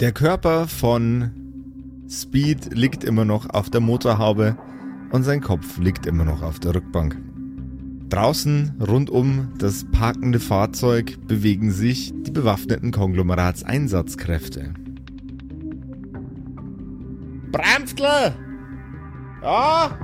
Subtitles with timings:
[0.00, 1.30] Der Körper von
[2.06, 4.58] Speed liegt immer noch auf der Motorhaube
[5.10, 7.16] und sein Kopf liegt immer noch auf der Rückbank.
[8.10, 14.74] Draußen rund um das parkende Fahrzeug bewegen sich die bewaffneten Konglomeratseinsatzkräfte.
[17.50, 18.34] Bramftl!
[19.42, 19.98] Ja?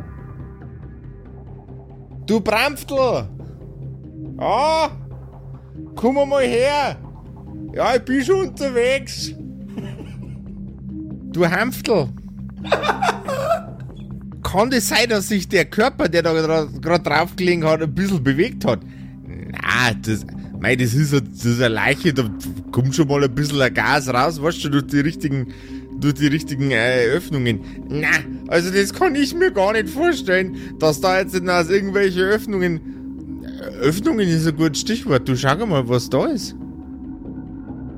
[2.24, 3.28] Du Bramftl!
[4.40, 4.90] Ja?
[5.96, 6.96] Komm mal her!
[7.74, 9.34] Ja, ich bin schon unterwegs!
[11.32, 12.08] Du Hamftl!
[14.42, 16.32] Kann das sein, dass sich der Körper, der da
[16.80, 18.80] gerade drauf gelegen hat, ein bisschen bewegt hat?
[19.26, 20.26] Na, das,
[20.60, 22.28] mei, das ist, eine, das ist eine Leiche, da
[22.70, 25.46] kommt schon mal ein bisschen Gas raus, weißt du, durch die richtigen,
[25.98, 27.60] durch die richtigen äh, Öffnungen.
[27.88, 28.08] Na,
[28.48, 32.80] also das kann ich mir gar nicht vorstellen, dass da jetzt aus irgendwelche Öffnungen,
[33.80, 36.54] Öffnungen ist ein gutes Stichwort, du schau mal, was da ist.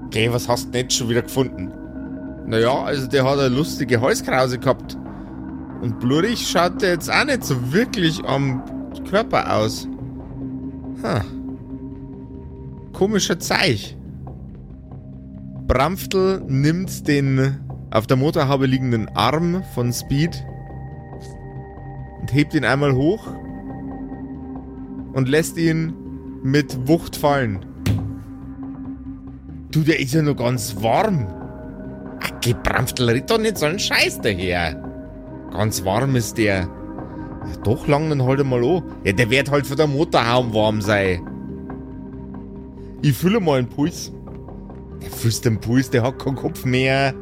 [0.06, 1.72] Okay, was hast du jetzt schon wieder gefunden?
[2.46, 4.96] Naja, also der hat eine lustige Halskrause gehabt.
[5.80, 8.62] Und blutig schaut der jetzt auch nicht so wirklich am
[9.08, 9.88] Körper aus.
[11.02, 11.22] Ha.
[12.92, 13.96] Komischer Zeich.
[15.66, 20.44] Bramftl nimmt den auf der Motorhaube liegenden Arm von Speed
[22.20, 23.26] und hebt ihn einmal hoch
[25.12, 25.94] und lässt ihn
[26.42, 27.64] mit Wucht fallen.
[29.70, 31.26] Du, der ist ja noch ganz warm.
[32.24, 34.82] Ach, gebrampftl, red doch nicht so einen Scheiß daher.
[35.52, 36.60] Ganz warm ist der.
[36.60, 38.82] Ja, doch lang dann halt einmal an.
[39.04, 41.20] Ja, der wird halt für der Motorhaum warm sein.
[43.02, 44.12] Ich fühle mal einen Puls.
[45.02, 47.14] Der fühlst den Puls, der hat keinen Kopf mehr.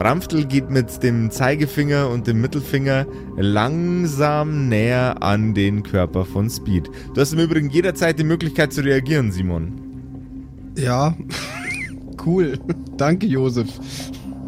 [0.00, 6.90] Bramftl geht mit dem Zeigefinger und dem Mittelfinger langsam näher an den Körper von Speed.
[7.14, 9.72] Du hast im Übrigen jederzeit die Möglichkeit zu reagieren, Simon.
[10.76, 11.14] Ja,
[12.26, 12.58] cool.
[12.96, 13.68] Danke, Josef.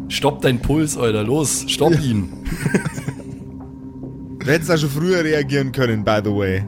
[0.09, 1.23] Stopp deinen Puls, Alter.
[1.23, 2.29] Los, stopp ihn.
[4.45, 6.65] Du hättest da schon früher reagieren können, by the way.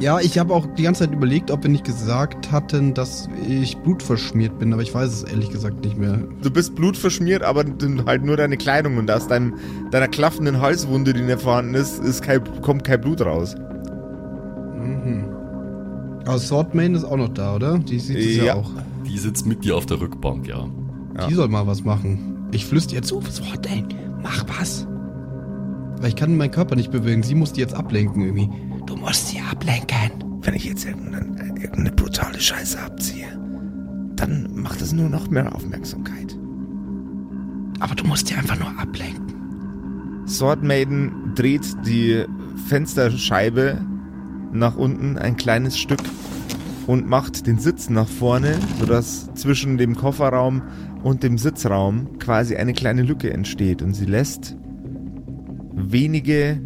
[0.00, 3.76] Ja, ich habe auch die ganze Zeit überlegt, ob wir nicht gesagt hatten, dass ich
[3.78, 6.18] blutverschmiert bin, aber ich weiß es ehrlich gesagt nicht mehr.
[6.42, 7.64] Du bist blutverschmiert, aber
[8.06, 9.54] halt nur deine Kleidung und aus deinem,
[9.90, 13.54] deiner klaffenden Halswunde, die nicht vorhanden ist, ist kein, kommt kein Blut raus.
[14.74, 15.24] Mhm.
[16.26, 17.78] Aber Swordmain ist auch noch da, oder?
[17.78, 18.44] Die sieht es ja.
[18.44, 18.70] ja auch.
[19.16, 20.68] Die sitzt mit dir auf der Rückbank, ja.
[21.26, 22.50] Die soll mal was machen.
[22.52, 23.88] Ich flüstere jetzt zu, Swordmain,
[24.22, 24.86] mach was.
[25.98, 27.22] Weil ich kann meinen Körper nicht bewegen.
[27.22, 28.50] Sie muss die jetzt ablenken irgendwie.
[28.84, 30.42] Du musst sie ablenken.
[30.42, 33.28] Wenn ich jetzt irgendeine, irgendeine brutale Scheiße abziehe,
[34.16, 36.36] dann macht es nur noch mehr Aufmerksamkeit.
[37.80, 40.26] Aber du musst sie einfach nur ablenken.
[40.26, 42.22] Sword Maiden dreht die
[42.66, 43.80] Fensterscheibe
[44.52, 46.02] nach unten ein kleines Stück
[46.86, 50.62] und macht den Sitz nach vorne, sodass zwischen dem Kofferraum
[51.02, 54.56] und dem Sitzraum quasi eine kleine Lücke entsteht und sie lässt
[55.74, 56.60] wenige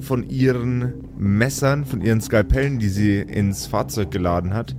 [0.00, 4.76] von ihren Messern, von ihren Skalpellen, die sie ins Fahrzeug geladen hat,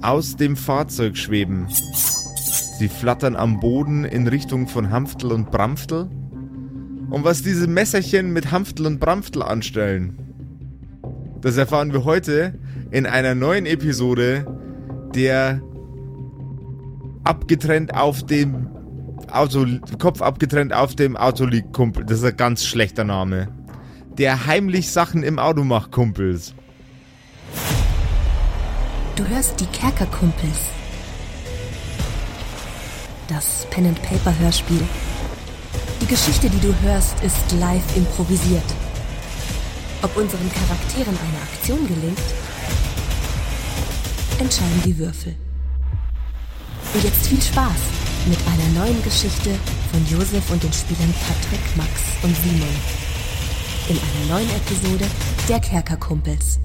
[0.00, 1.66] aus dem Fahrzeug schweben.
[2.78, 6.08] Sie flattern am Boden in Richtung von Hamftl und Bramftl.
[7.10, 10.27] Und was diese Messerchen mit Hamftl und Bramftl anstellen,
[11.40, 12.54] das erfahren wir heute
[12.90, 14.46] in einer neuen Episode
[15.14, 15.60] der
[17.24, 18.68] abgetrennt auf dem
[19.30, 19.66] Auto,
[19.98, 22.04] Kopf abgetrennt auf dem Auto liegt Kumpel.
[22.04, 23.48] Das ist ein ganz schlechter Name
[24.18, 26.54] der heimlich Sachen im Auto macht, Kumpels.
[29.14, 30.58] Du hörst die Kerkerkumpels.
[33.28, 34.82] Das Pen and Paper Hörspiel.
[36.00, 38.64] Die Geschichte, die du hörst, ist live improvisiert.
[40.00, 42.22] Ob unseren Charakteren eine Aktion gelingt,
[44.38, 45.34] entscheiden die Würfel.
[46.94, 47.80] Und jetzt viel Spaß
[48.26, 49.50] mit einer neuen Geschichte
[49.90, 51.90] von Josef und den Spielern Patrick, Max
[52.22, 52.68] und Simon
[53.88, 55.06] in einer neuen Episode
[55.48, 56.60] der Kerkerkumpels.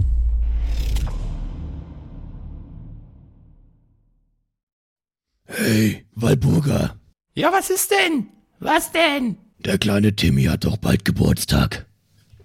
[5.45, 6.95] Hey, Walburga.
[7.33, 8.27] Ja, was ist denn?
[8.59, 9.37] Was denn?
[9.59, 11.85] Der kleine Timmy hat doch bald Geburtstag.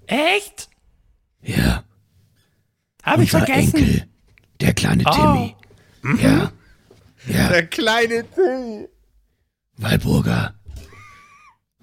[0.07, 0.69] Echt?
[1.43, 1.85] Ja.
[3.03, 3.77] Hab ich vergessen.
[3.77, 4.09] Enkel,
[4.61, 5.11] der kleine oh.
[5.11, 5.57] Timmy.
[6.03, 6.21] Mhm.
[6.21, 6.53] Ja.
[7.27, 7.49] Ja.
[7.49, 8.89] Der kleine Timmy.
[9.77, 10.55] Walburga.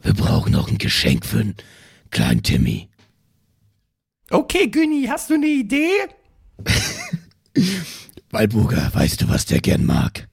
[0.02, 1.56] Wir brauchen noch ein Geschenk für,
[2.12, 2.90] Klein Timmy.
[4.30, 5.90] Okay, Günni, hast du eine Idee?
[8.31, 10.28] Walburger, weißt du, was der gern mag?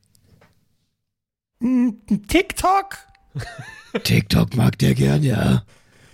[2.28, 2.98] TikTok?
[4.04, 5.64] TikTok mag der gern, ja.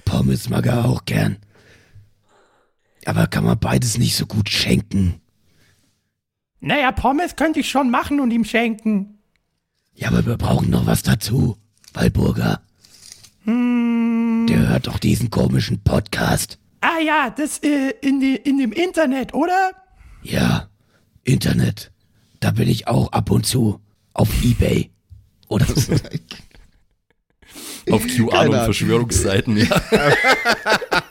[0.04, 1.38] Pommes mag er auch gern.
[3.08, 5.22] Aber kann man beides nicht so gut schenken?
[6.60, 9.18] Naja, Pommes könnte ich schon machen und ihm schenken.
[9.94, 11.56] Ja, aber wir brauchen noch was dazu.
[11.94, 12.60] Walburger.
[13.46, 16.58] Der hört doch diesen komischen Podcast.
[16.82, 19.70] Ah ja, das äh, in, die, in dem Internet, oder?
[20.22, 20.68] Ja,
[21.24, 21.90] Internet.
[22.40, 23.80] Da bin ich auch ab und zu.
[24.12, 24.90] Auf Ebay.
[25.48, 25.94] Oder so.
[27.90, 28.64] Auf QAnon Ahnung.
[28.64, 29.82] Verschwörungsseiten, ja.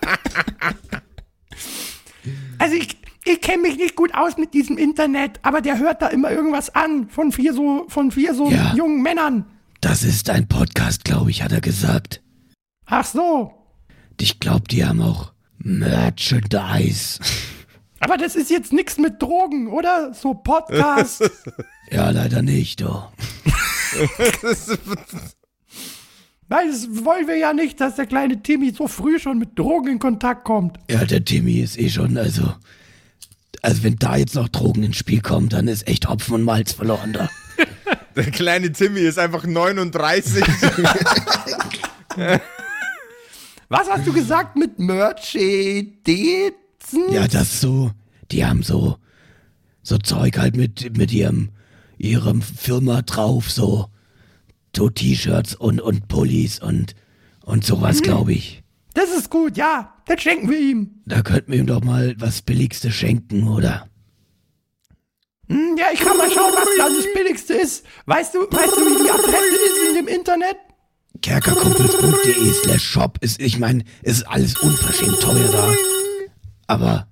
[2.59, 6.07] Also ich, ich kenne mich nicht gut aus mit diesem Internet, aber der hört da
[6.07, 8.74] immer irgendwas an von vier so, von vier so Ja.
[8.75, 9.45] jungen Männern.
[9.81, 12.21] Das ist ein Podcast, glaube ich, hat er gesagt.
[12.86, 13.54] Ach so.
[14.19, 17.19] Ich glaube, die haben auch Merchandise.
[18.00, 20.13] Aber das ist jetzt nichts mit Drogen, oder?
[20.13, 21.30] So Podcast.
[21.89, 23.13] Ja, leider nicht, doch.
[26.50, 29.94] Nein, das wollen wir ja nicht, dass der kleine Timmy so früh schon mit Drogen
[29.94, 30.78] in Kontakt kommt.
[30.90, 32.54] Ja, der Timmy ist eh schon, also.
[33.62, 36.74] Also, wenn da jetzt noch Drogen ins Spiel kommen, dann ist echt Hopfen und Malz
[36.74, 37.30] verloren da.
[38.16, 40.44] Der kleine Timmy ist einfach 39.
[43.70, 46.54] Was hast du gesagt mit Merchandise?
[47.12, 47.92] Ja, das so.
[48.32, 48.98] Die haben so.
[49.84, 51.50] So Zeug halt mit, mit ihrem.
[51.98, 53.90] ihrem Firma drauf, so.
[54.75, 56.96] So T-Shirts und, und Pullis und.
[57.44, 58.64] und sowas, glaube ich.
[58.94, 59.94] Das ist gut, ja.
[60.06, 61.02] Das schenken wir ihm.
[61.06, 63.88] Da könnten wir ihm doch mal was Billigstes schenken, oder?
[65.50, 67.86] Hm, ja, ich kann mal schauen, was da das Billigste ist.
[68.06, 70.58] Weißt du, weißt du, wie die Adresse ist in dem Internet?
[71.22, 75.74] kerkerkumpels.de slash shop ist, ich meine, es ist alles unverschämt teuer da.
[76.68, 77.08] Aber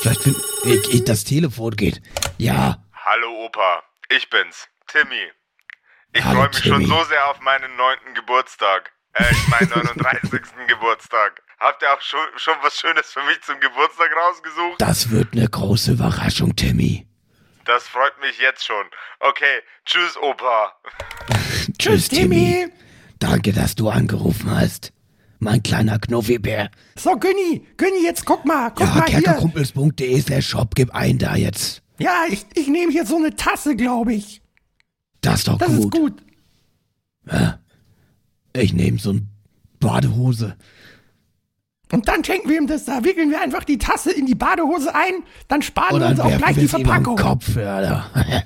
[0.00, 2.00] vielleicht find, ich, ich, das Telefon geht.
[2.38, 5.30] Ja, Hallo Opa, ich bin's, Timmy.
[6.12, 8.92] Ich freue mich schon so sehr auf meinen neunten Geburtstag.
[9.14, 10.40] Äh, ich meine 39.
[10.68, 11.42] Geburtstag.
[11.60, 14.80] Habt ihr auch schon, schon was Schönes für mich zum Geburtstag rausgesucht?
[14.80, 17.06] das wird eine große Überraschung, Timmy.
[17.64, 18.86] Das freut mich jetzt schon.
[19.20, 20.72] Okay, tschüss Opa.
[21.78, 22.68] Tschüss, Timmy.
[23.18, 24.92] Danke, dass du angerufen hast.
[25.40, 26.70] Mein kleiner Knuffibär.
[26.96, 29.20] So, Günni, Günni, jetzt guck mal, guck Ja, mal hier.
[29.22, 31.82] kerkerkumpels.de slash shop, gib ein da jetzt.
[31.98, 34.40] Ja, ich, ich nehme hier so eine Tasse, glaube ich.
[35.20, 35.92] Das ist doch Das ist gut.
[35.92, 36.22] gut.
[38.54, 39.28] Ich nehme so ein
[39.80, 40.56] Badehose.
[41.92, 44.94] Und dann schenken wir ihm das, da wickeln wir einfach die Tasse in die Badehose
[44.94, 47.16] ein, dann sparen Und wir uns auch gleich die Verpackung.
[47.16, 48.10] Kopf, Alter.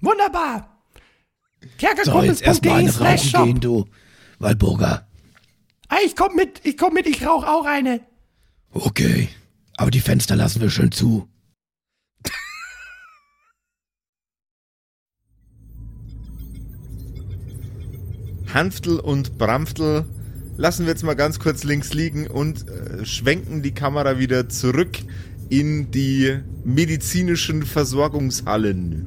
[0.00, 0.70] Wunderbar.
[1.78, 3.44] Kerkerkumpels.de eine slash shop.
[3.46, 3.86] gehen, du.
[4.38, 5.06] Walburger.
[5.88, 8.00] Ah, ich komm mit, ich komm mit, ich rauch auch eine.
[8.70, 9.28] Okay.
[9.76, 11.28] Aber die Fenster lassen wir schön zu.
[18.54, 20.04] Hanftel und Bramftel
[20.56, 24.98] lassen wir jetzt mal ganz kurz links liegen und äh, schwenken die Kamera wieder zurück
[25.48, 29.06] in die medizinischen Versorgungshallen.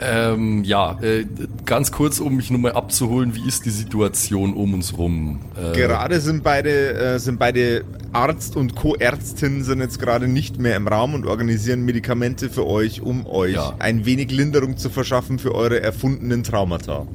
[0.00, 1.24] Ähm, ja, äh,
[1.64, 5.40] ganz kurz, um mich nur mal abzuholen, wie ist die Situation um uns rum?
[5.56, 10.76] Äh, Gerade sind beide, äh, sind beide Arzt und Co-Ärztin sind jetzt gerade nicht mehr
[10.76, 13.74] im Raum und organisieren Medikamente für euch, um euch Ja.
[13.78, 17.06] ein wenig Linderung zu verschaffen für eure erfundenen Traumata.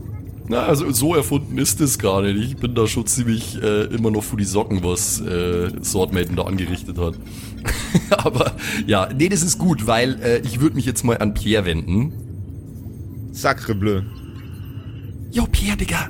[0.49, 2.37] Na, also so erfunden ist es gar nicht.
[2.37, 6.43] Ich bin da schon ziemlich äh, immer noch für die Socken, was äh, Swordmaiden da
[6.43, 7.13] angerichtet hat.
[8.09, 8.53] Aber
[8.87, 12.13] ja, nee, das ist gut, weil äh, ich würde mich jetzt mal an Pierre wenden.
[13.31, 14.01] Sacre bleu.
[15.29, 16.09] Jo, Pierre, Digga.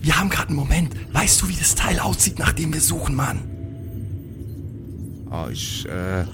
[0.00, 0.90] Wir haben gerade einen Moment.
[1.12, 3.38] Weißt du, wie das Teil aussieht, nachdem wir suchen, Mann?
[5.30, 6.24] Oh, ich, äh,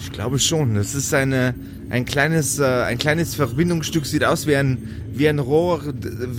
[0.00, 0.74] ich glaube schon.
[0.74, 1.54] Das ist eine,
[1.90, 4.06] ein kleines, äh, ein kleines Verbindungsstück.
[4.06, 4.78] Sieht aus wie ein,
[5.12, 5.82] wie ein Rohr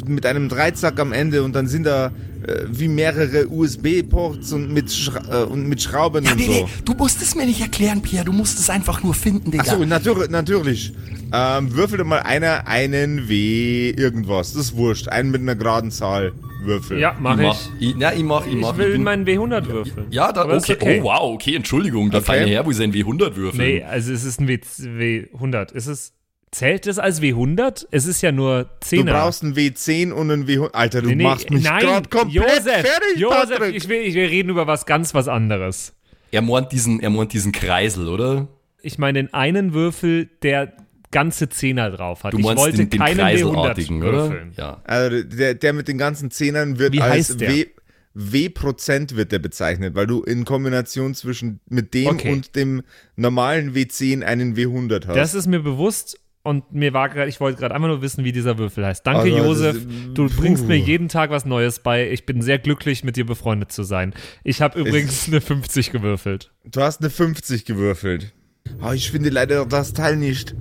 [0.05, 2.11] mit einem Dreizack am Ende und dann sind da
[2.47, 6.51] äh, wie mehrere USB-Ports und mit, Schra äh, und mit Schrauben Ja, und nee, so.
[6.51, 8.25] nee, du musst es mir nicht erklären, Pierre.
[8.25, 9.63] Du musst es einfach nur finden, Digga.
[9.63, 10.93] Achso, natür natürlich.
[11.31, 14.53] Ähm, würfel doch mal einer einen W irgendwas.
[14.53, 15.09] Das ist wurscht.
[15.09, 16.99] Einen mit einer geraden Zahl würfel.
[16.99, 17.47] Ja, mach ich ich.
[17.47, 18.77] mach, ich, na, ich mach, ich Ich mach.
[18.77, 20.07] will bin- meinen W100 würfeln.
[20.11, 20.99] ja, da, Aber ist okay.
[21.01, 22.09] Oh, wow, okay, Entschuldigung.
[22.11, 22.25] Der Okay.
[22.39, 23.67] feine Herr will sein W100 würfeln.
[23.67, 25.71] Nee, also es ist ein W W100.
[25.73, 26.13] Ist es,
[26.51, 27.85] zählt es als W100?
[27.91, 29.11] Es ist ja nur Du 10er.
[29.11, 30.71] brauchst einen W10 und einen W100.
[30.73, 33.75] Alter, du Nee, nee, machst mich nein, gerade komplett Josef, fertig, Josef, Patrick.
[33.75, 35.93] ich will, ich will reden über was ganz was anderes.
[36.31, 38.47] Er meint diesen, er meint diesen Kreisel, oder?
[38.81, 40.73] Ich meine den einen Würfel, der
[41.11, 42.33] ganze Zehner drauf hat.
[42.33, 44.17] Du ich wollte den, den keinen Kreiselartigen, W100 oder?
[44.29, 44.53] würfeln.
[44.57, 44.81] Ja.
[44.83, 47.49] Also der, der mit den ganzen Zehnern wird Wie als heißt der?
[47.53, 47.65] W,
[48.13, 52.31] W-Prozent wird der bezeichnet, weil du in Kombination zwischen mit dem Okay.
[52.31, 52.81] und dem
[53.15, 55.15] normalen W10 einen W100 hast.
[55.15, 58.31] Das ist mir bewusst und mir war gerade, ich wollte gerade einfach nur wissen, wie
[58.31, 59.05] dieser Würfel heißt.
[59.05, 59.75] Danke, Also, Josef.
[59.77, 60.41] ist- Du puh.
[60.41, 62.09] bringst mir jeden Tag was Neues bei.
[62.11, 64.13] Ich bin sehr glücklich, mit dir befreundet zu sein.
[64.43, 66.51] Ich habe übrigens eine 50 gewürfelt.
[66.65, 68.33] du hast eine 50 gewürfelt.
[68.81, 70.55] Oh, ich finde leider das Teil nicht.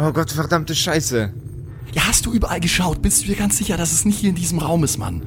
[0.00, 1.32] Oh Gott, verdammte Scheiße.
[1.92, 3.02] Ja, hast du überall geschaut?
[3.02, 5.22] Bist du dir ganz sicher, dass es nicht hier in diesem Raum ist, Mann?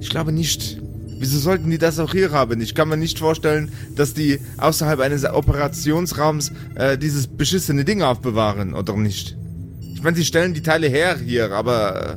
[0.00, 0.80] Ich glaube nicht.
[1.20, 2.60] Wieso sollten die das auch hier haben?
[2.60, 8.74] Ich kann mir nicht vorstellen, dass die außerhalb eines Operationsraums äh, dieses beschissene Ding aufbewahren,
[8.74, 9.36] oder nicht?
[9.94, 12.16] Ich meine, sie stellen die Teile her hier, aber äh,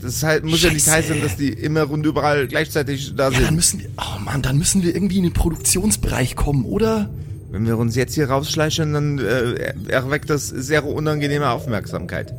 [0.00, 1.10] das halt, muss ja nicht Scheiße.
[1.12, 3.56] heißen, dass die immer und überall gleichzeitig da Ja, dann sind.
[3.56, 7.10] müssen wir, oh Mann, dann müssen wir irgendwie in den Produktionsbereich kommen, oder?
[7.50, 12.34] Wenn wir uns jetzt hier rausschleichen, dann äh, erweckt das sehr unangenehme Aufmerksamkeit.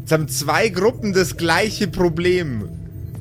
[0.00, 2.68] Jetzt haben zwei Gruppen das gleiche Problem.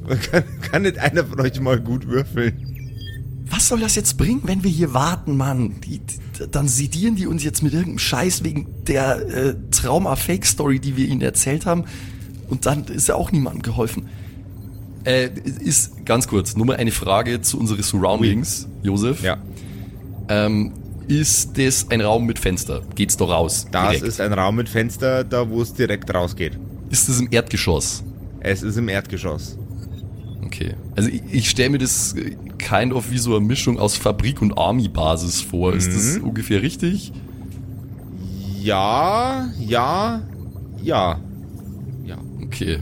[0.31, 2.69] Kann, kann nicht einer von euch mal gut würfeln?
[3.47, 5.75] Was soll das jetzt bringen, wenn wir hier warten, Mann?
[5.81, 6.01] Die,
[6.49, 11.21] dann sedieren die uns jetzt mit irgendeinem Scheiß wegen der äh, Trauma-Fake-Story, die wir ihnen
[11.21, 11.85] erzählt haben.
[12.47, 14.09] Und dann ist ja auch niemandem geholfen.
[15.03, 19.21] Äh, ist ganz kurz, nur mal eine Frage zu unseren Surroundings, Josef.
[19.21, 19.37] Ja,
[20.29, 20.73] Ähm,
[21.07, 22.81] ist das ein Raum mit Fenster?
[22.95, 23.65] Geht's doch raus?
[23.71, 24.07] das direkt.
[24.07, 26.57] ist ein Raum mit Fenster, da wo es direkt rausgeht.
[26.91, 28.03] ist das im Erdgeschoss?
[28.39, 29.57] Es ist im Erdgeschoss.
[30.45, 30.75] Okay.
[30.95, 34.41] Also ich, ich stelle mir das äh, kind of wie so eine Mischung aus Fabrik
[34.41, 35.73] und Army-Basis vor.
[35.73, 37.11] Ist das ungefähr richtig?
[38.61, 40.21] Ja, ja,
[40.81, 41.19] ja.
[42.05, 42.17] Ja.
[42.43, 42.79] Okay.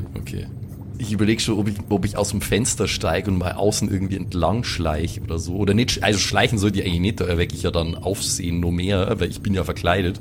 [0.99, 4.15] Ich überlege schon, ob ich, ob ich aus dem Fenster steige und mal außen irgendwie
[4.15, 5.55] entlang schleiche oder so.
[5.55, 8.71] Oder nicht, also schleichen sollte ich eigentlich nicht, da erwecke ich ja dann Aufsehen nur
[8.71, 10.19] mehr, weil ich bin ja verkleidet.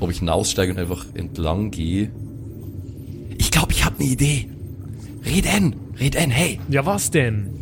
[0.00, 2.10] Ob ich hinaussteige und einfach entlang gehe.
[3.36, 4.48] Ich glaube, ich habe eine Idee.
[5.24, 6.60] Reden, reden, hey.
[6.68, 7.54] Ja, was denn?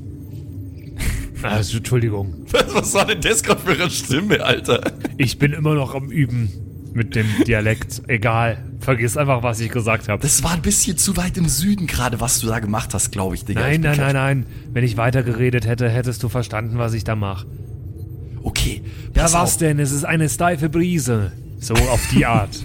[1.43, 2.47] Also, Entschuldigung.
[2.73, 4.81] Was war denn das gerade für eine Stimme, Alter?
[5.19, 6.51] Ich bin immer noch am Üben
[6.95, 8.03] mit dem Dialekt.
[8.09, 8.65] Egal.
[8.87, 10.23] Vergiss einfach, was ich gesagt habe.
[10.23, 13.35] Das war ein bisschen zu weit im Süden gerade, was du da gemacht hast, glaube
[13.35, 13.63] ich, Digga.
[13.63, 14.47] Ich Nein, bin nein, nein, nein.
[14.73, 17.49] Wenn ich weitergeredet hätte, hättest du verstanden, was ich da mache.
[18.45, 18.83] Okay.
[19.13, 19.57] Ja, was auf.
[19.57, 19.81] denn?
[19.81, 21.33] Es ist eine steife Brise.
[21.59, 22.57] So auf die Art.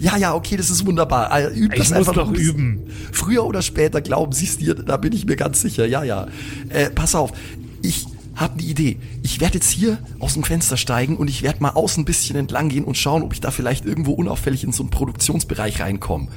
[0.00, 1.36] Ja, ja, okay, das ist wunderbar.
[1.36, 2.82] Äh, Üb Ich das muss einfach noch üben.
[3.10, 5.84] Früher oder später glauben sie es dir, da bin ich mir ganz sicher.
[5.84, 6.28] Ja, ja.
[6.68, 7.32] Äh, pass auf,
[7.82, 8.98] ich habe eine Idee.
[9.22, 12.36] Ich werde jetzt hier aus dem Fenster steigen und ich werde mal außen ein bisschen
[12.36, 16.28] entlang gehen und schauen, ob ich da vielleicht irgendwo unauffällig in so einen Produktionsbereich reinkomme.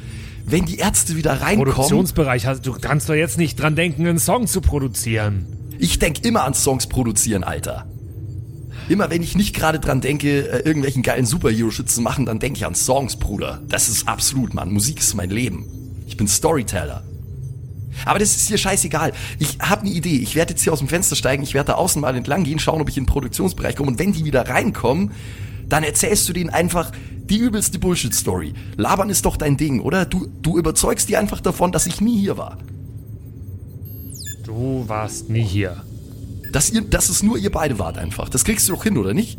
[0.46, 4.48] Wenn die Ärzte wieder reinkommen, Produktionsbereich, du kannst doch jetzt nicht dran denken, einen Song
[4.48, 5.46] zu produzieren.
[5.80, 7.86] ich denk immer an Songs produzieren, Alter.
[8.90, 12.58] Immer wenn ich nicht gerade dran denke, äh, irgendwelchen geilen Superhero-Shit zu machen, dann denke
[12.58, 13.62] ich an Songs, Bruder.
[13.68, 14.72] Das ist absolut, Mann.
[14.72, 15.66] Musik ist mein Leben.
[16.08, 17.04] Ich bin Storyteller.
[18.06, 19.14] Aber das ist hier scheißegal.
[19.40, 20.18] Ich habe eine Idee.
[20.18, 22.60] Ich werde jetzt hier aus dem Fenster steigen, ich werde da außen mal entlang gehen,
[22.60, 23.90] schauen, ob ich in den Produktionsbereich komme.
[23.90, 25.12] Und wenn die wieder reinkommen,
[25.68, 26.92] dann erzählst du denen einfach
[27.30, 28.54] die übelste Bullshit-Story.
[28.78, 30.06] Labern ist doch dein Ding, oder?
[30.06, 32.58] Du, du überzeugst die einfach davon, dass ich nie hier war.
[34.46, 35.84] Du warst nie hier.
[36.54, 38.30] Dass, ihr, dass es nur ihr beide wart einfach.
[38.30, 39.38] Das kriegst du doch hin, oder nicht?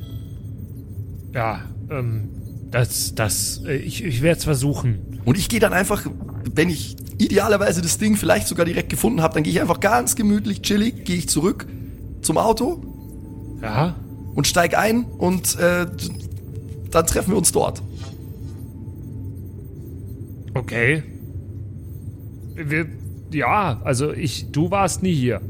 [1.33, 2.29] Ja, ähm,
[2.71, 5.21] das, das, äh, ich, ich werde es versuchen.
[5.25, 6.07] Und ich gehe dann einfach,
[6.55, 10.15] wenn ich idealerweise das Ding vielleicht sogar direkt gefunden habe, dann gehe ich einfach ganz
[10.17, 11.67] gemütlich, chillig, gehe ich zurück
[12.23, 12.83] zum Auto
[13.63, 13.97] Ja?
[14.35, 15.87] und steig ein und äh,
[16.91, 17.83] dann treffen wir uns dort.
[20.55, 21.03] Okay.
[22.55, 22.87] Wir,
[23.33, 25.41] ja, also ich, du warst nie hier.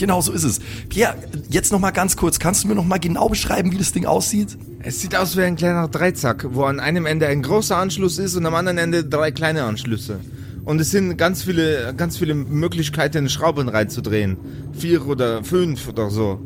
[0.00, 0.60] Genau so ist es.
[0.88, 1.14] Pierre,
[1.50, 4.06] jetzt noch mal ganz kurz, kannst du mir noch mal genau beschreiben, wie das Ding
[4.06, 4.56] aussieht?
[4.82, 8.34] Es sieht aus wie ein kleiner Dreizack, wo an einem Ende ein großer Anschluss ist
[8.34, 10.20] und am anderen Ende drei kleine Anschlüsse.
[10.64, 14.38] Und es sind ganz viele, ganz viele Möglichkeiten, Schrauben reinzudrehen.
[14.72, 16.40] Vier oder fünf oder so.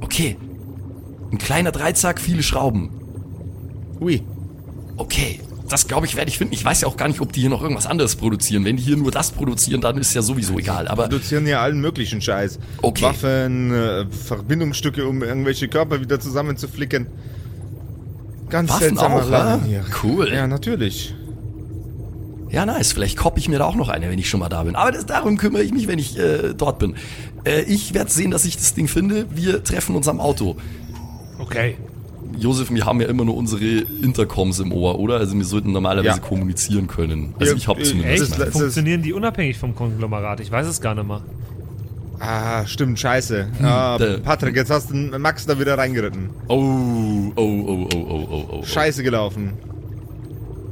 [0.00, 0.38] Okay.
[1.30, 2.88] Ein kleiner Dreizack, viele Schrauben.
[4.00, 4.22] Ui.
[4.96, 5.40] Okay.
[5.68, 6.54] Das glaube ich, werde ich finden.
[6.54, 8.64] Ich weiß ja auch gar nicht, ob die hier noch irgendwas anderes produzieren.
[8.64, 10.88] Wenn die hier nur das produzieren, dann ist ja sowieso egal.
[10.88, 12.58] Aber Produzieren ja allen möglichen Scheiß.
[12.82, 13.04] Okay.
[13.04, 17.06] Waffen, äh, Verbindungsstücke, um irgendwelche Körper wieder zusammenzuflicken.
[18.48, 19.82] Ganz Waffen seltsamer auch, Laden ja?
[19.82, 19.84] hier.
[20.02, 20.32] Cool.
[20.32, 21.14] Ja, natürlich.
[22.50, 22.92] Ja, nice.
[22.92, 24.74] Vielleicht kopp ich mir da auch noch eine, wenn ich schon mal da bin.
[24.74, 26.96] Aber das, darum kümmere ich mich, wenn ich äh, dort bin.
[27.44, 29.26] Äh, ich werde sehen, dass ich das Ding finde.
[29.30, 30.56] Wir treffen uns am Auto.
[31.38, 31.76] Okay.
[32.36, 35.16] Josef, wir haben ja immer nur unsere Intercoms im Ohr, oder?
[35.16, 36.18] Also wir sollten normalerweise Ja.
[36.18, 37.34] kommunizieren können.
[37.38, 38.38] Also Ja, ich habe äh, zumindest.
[38.40, 38.52] echt?
[38.52, 40.40] Funktionieren die unabhängig vom Konglomerat?
[40.40, 41.22] Ich weiß es gar nicht mehr.
[42.20, 43.46] Ah, stimmt, scheiße.
[43.62, 46.30] Ah, der- Patrick, jetzt hast du Max da wieder reingeritten.
[46.48, 48.62] Oh, oh, oh, oh, oh, oh, oh.
[48.64, 49.52] Scheiße gelaufen.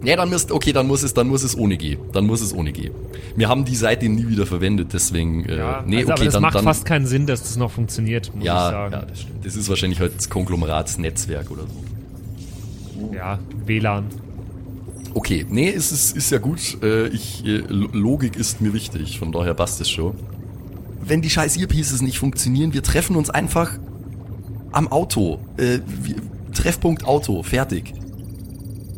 [0.07, 1.99] Ja, dann müsst, okay, dann muss es, dann muss es ohne G.
[2.13, 2.93] Dann muss es ohne G.
[3.35, 6.35] Wir haben die Seite nie wieder verwendet, deswegen, äh, Ja, nee, also, okay, aber das
[6.35, 8.93] dann, macht dann, fast keinen Sinn, dass das noch funktioniert, muss ich ja, sagen.
[8.93, 9.45] ja, das stimmt.
[9.45, 13.13] Das ist wahrscheinlich halt das Konglomeratsnetzwerk oder so.
[13.15, 14.07] Ja, WLAN.
[15.13, 16.61] Okay, nee, es ist, ist ja gut.
[16.83, 20.15] Äh, ich, äh, Lo- Logik ist mir wichtig, von daher passt es schon.
[21.03, 23.73] Wenn die scheiß Earpieces nicht funktionieren, wir treffen uns einfach
[24.73, 25.41] am Auto.
[25.57, 26.17] Äh, wie,
[26.53, 27.93] Treffpunkt Auto, fertig.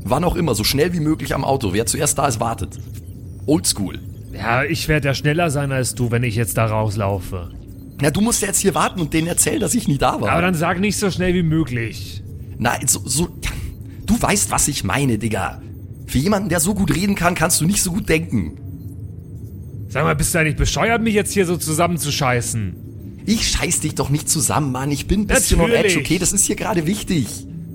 [0.05, 1.73] Wann auch immer, so schnell wie möglich am Auto.
[1.73, 2.79] Wer zuerst da ist, wartet.
[3.47, 3.99] Oldschool.
[4.33, 7.51] Ja, ich werde ja schneller sein als du, wenn ich jetzt da rauslaufe.
[8.01, 10.31] Na, du musst ja jetzt hier warten und denen erzählen, dass ich nie da war.
[10.31, 12.23] Aber dann sag nicht so schnell wie möglich.
[12.59, 13.29] Nein, so, so,
[14.07, 15.61] du weißt, was ich meine, Digga.
[16.07, 18.57] Für jemanden, der so gut reden kann, kannst du nicht so gut denken.
[19.89, 22.77] Sag mal, bist du eigentlich bescheuert, mich jetzt hier so zusammenzuscheißen?
[23.27, 24.91] Ich scheiß dich doch nicht zusammen, Mann.
[24.91, 26.19] Ich bin ein bisschen on edge, okay?
[26.19, 27.27] Das ist hier gerade wichtig.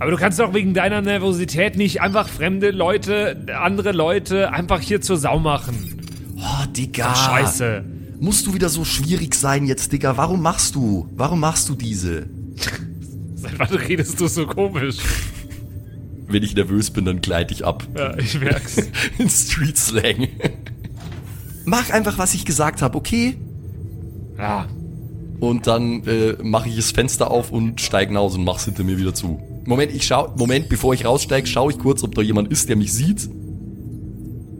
[0.03, 4.99] Aber du kannst doch wegen deiner Nervosität nicht einfach fremde Leute, andere Leute einfach hier
[4.99, 6.35] zur Sau machen.
[6.35, 7.15] Oh, Digga.
[7.15, 7.85] Scheiße.
[8.19, 10.17] Musst du wieder so schwierig sein jetzt, Digga?
[10.17, 11.07] Warum machst du?
[11.15, 12.25] Warum machst du diese?
[13.35, 14.97] Seit wann redest du so komisch?
[16.27, 17.87] Wenn ich nervös bin, dann gleite ich ab.
[17.97, 18.75] Ja, ich merk's.
[19.17, 20.27] In Street Slang.
[21.63, 23.37] Mach einfach, was ich gesagt habe, okay?
[24.37, 24.67] Ja.
[25.39, 28.97] Und dann äh, mache ich das Fenster auf und steige hinaus und mach's hinter mir
[28.97, 29.41] wieder zu.
[29.65, 32.75] Moment, ich schau, Moment, bevor ich raussteige, schaue ich kurz, ob da jemand ist, der
[32.75, 33.29] mich sieht.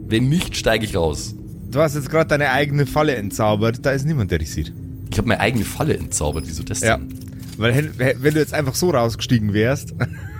[0.06, 1.34] Wenn nicht, steige ich raus.
[1.70, 4.72] Du hast jetzt gerade deine eigene Falle entzaubert, da ist niemand, der dich sieht.
[5.10, 6.44] Ich habe meine eigene Falle entzaubert.
[6.46, 6.96] Wieso das Ja.
[6.98, 7.08] denn?
[7.56, 9.94] Weil hen- wenn du jetzt einfach so rausgestiegen wärst,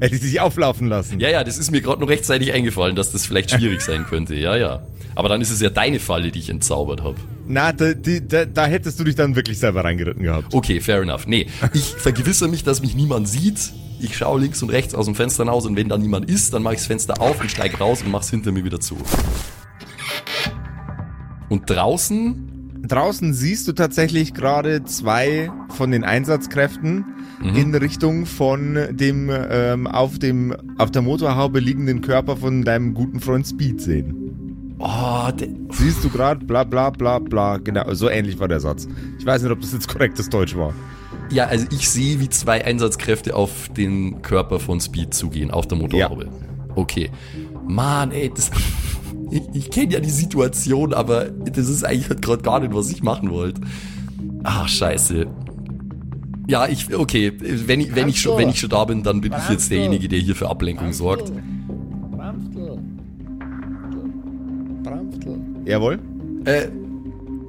[0.00, 1.20] hätte ich dich auflaufen lassen.
[1.20, 4.34] Ja, ja, das ist mir gerade noch rechtzeitig eingefallen, dass das vielleicht schwierig sein könnte.
[4.34, 4.82] Ja, ja.
[5.14, 7.16] Aber dann ist es ja deine Falle, die ich entzaubert habe.
[7.46, 10.52] Na, da, die, da, da hättest du dich dann wirklich selber reingeritten gehabt.
[10.52, 11.26] Okay, fair enough.
[11.26, 13.72] Nee, ich vergewissere mich, dass mich niemand sieht.
[14.00, 16.62] Ich schaue links und rechts aus dem Fenster hinaus und wenn da niemand ist, dann
[16.62, 18.96] mache ich das Fenster auf und steige raus und mache es hinter mir wieder zu.
[21.48, 22.54] Und draußen,
[22.86, 27.06] Draußen siehst du tatsächlich gerade zwei von den Einsatzkräften
[27.40, 27.56] Mhm.
[27.56, 33.20] in Richtung von dem ähm, auf dem auf der Motorhaube liegenden Körper von deinem guten
[33.20, 34.76] Freund Speed sehen.
[34.78, 35.28] oh,
[35.70, 38.86] Siehst du gerade, bla bla bla bla, genau, so ähnlich war der Satz.
[39.18, 40.72] Ich weiß nicht, ob das jetzt korrektes Deutsch war.
[41.30, 45.78] ja, also ich sehe, wie zwei Einsatzkräfte auf den Körper von Speed zugehen, auf der
[45.78, 46.28] Motorhaube.
[46.76, 47.10] Okay.
[47.66, 48.50] Mann, ey, das,
[49.30, 53.02] ich, ich kenne ja die Situation, aber das ist eigentlich gerade gar nicht, was ich
[53.02, 53.60] machen wollte.
[54.44, 55.26] Ach, scheiße.
[56.46, 59.32] Ja, ich, okay, wenn ich, wenn ich schon, wenn ich schon da bin, dann bin
[59.32, 61.32] ich jetzt derjenige, der hier für Ablenkung sorgt.
[65.64, 65.98] Jawohl.
[66.44, 66.68] Äh,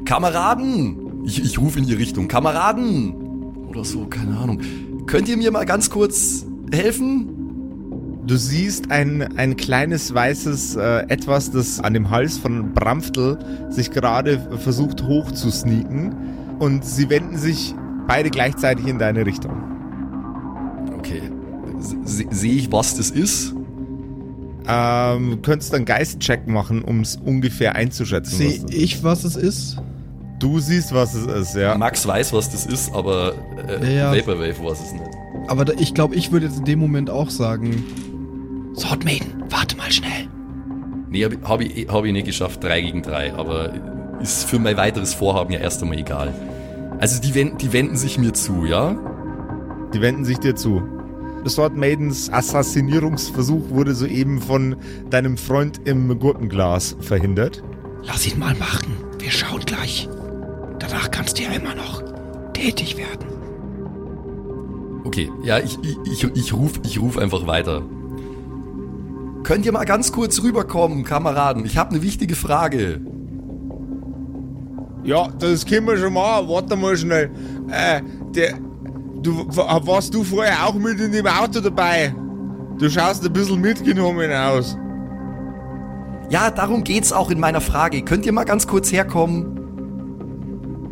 [0.06, 1.24] Kameraden!
[1.26, 2.28] Ich, ich rufe in die Richtung.
[2.28, 3.14] Kameraden!
[3.68, 4.62] Oder so, keine Ahnung.
[5.08, 7.30] Könnt ihr mir mal ganz kurz helfen?
[8.26, 13.38] Du siehst ein, ein kleines weißes äh, Etwas, das an dem Hals von Bramftl
[13.70, 16.16] sich gerade versucht hoch zu sneaken.
[16.60, 17.76] Und sie wenden sich
[18.08, 19.52] beide gleichzeitig in deine Richtung.
[20.98, 21.22] Okay.
[21.80, 23.54] Se- Sehe ich, was das ist?
[24.68, 28.38] Ähm, du könntest einen Geistcheck machen, um es ungefähr einzuschätzen.
[28.38, 29.78] Sehe was das- ich, was es ist?
[30.40, 31.78] Du siehst, was es ist, ja.
[31.78, 33.34] Max weiß, was das ist, aber
[33.82, 34.12] äh, Ja.
[34.14, 35.06] Vaporwave weiß es nicht.
[35.48, 37.84] Aber da, ich glaube, ich würde jetzt in dem Moment auch sagen,
[38.76, 40.28] Swordmaiden, warte mal schnell.
[41.10, 43.72] Nee, habe hab ich, hab ich nicht geschafft, 3 gegen 3, aber
[44.22, 46.34] ist für mein weiteres Vorhaben ja erst einmal egal.
[47.00, 48.96] Also die, wenden, die wenden sich mir zu, ja?
[49.94, 50.82] Die wenden sich dir zu.
[51.48, 54.76] Sword Maidens Assassinierungsversuch wurde soeben von
[55.10, 57.64] deinem Freund im Gurkenglas verhindert.
[58.04, 58.94] Lass ihn mal machen.
[59.20, 60.10] Wir schauen gleich.
[60.80, 62.04] Danach kannst du ja immer noch
[62.54, 63.28] tätig werden.
[65.04, 67.84] Okay, ja, ich, ich, ich, ich rufe ich ruf einfach weiter.
[69.44, 71.66] Könnt ihr mal ganz kurz rüberkommen, Kameraden?
[71.66, 73.02] Ich habe eine wichtige Frage.
[75.06, 76.48] Ja, das können wir schon mal.
[76.48, 77.30] Warte mal schnell.
[77.70, 78.02] Äh,
[78.36, 78.56] der,
[79.22, 82.14] du, warst du vorher auch mit in dem Auto dabei?
[82.80, 84.76] Du schaust ein bisschen mitgenommen aus.
[86.30, 88.02] Ja, darum geht's auch in meiner Frage.
[88.02, 89.60] Könnt ihr mal ganz kurz herkommen?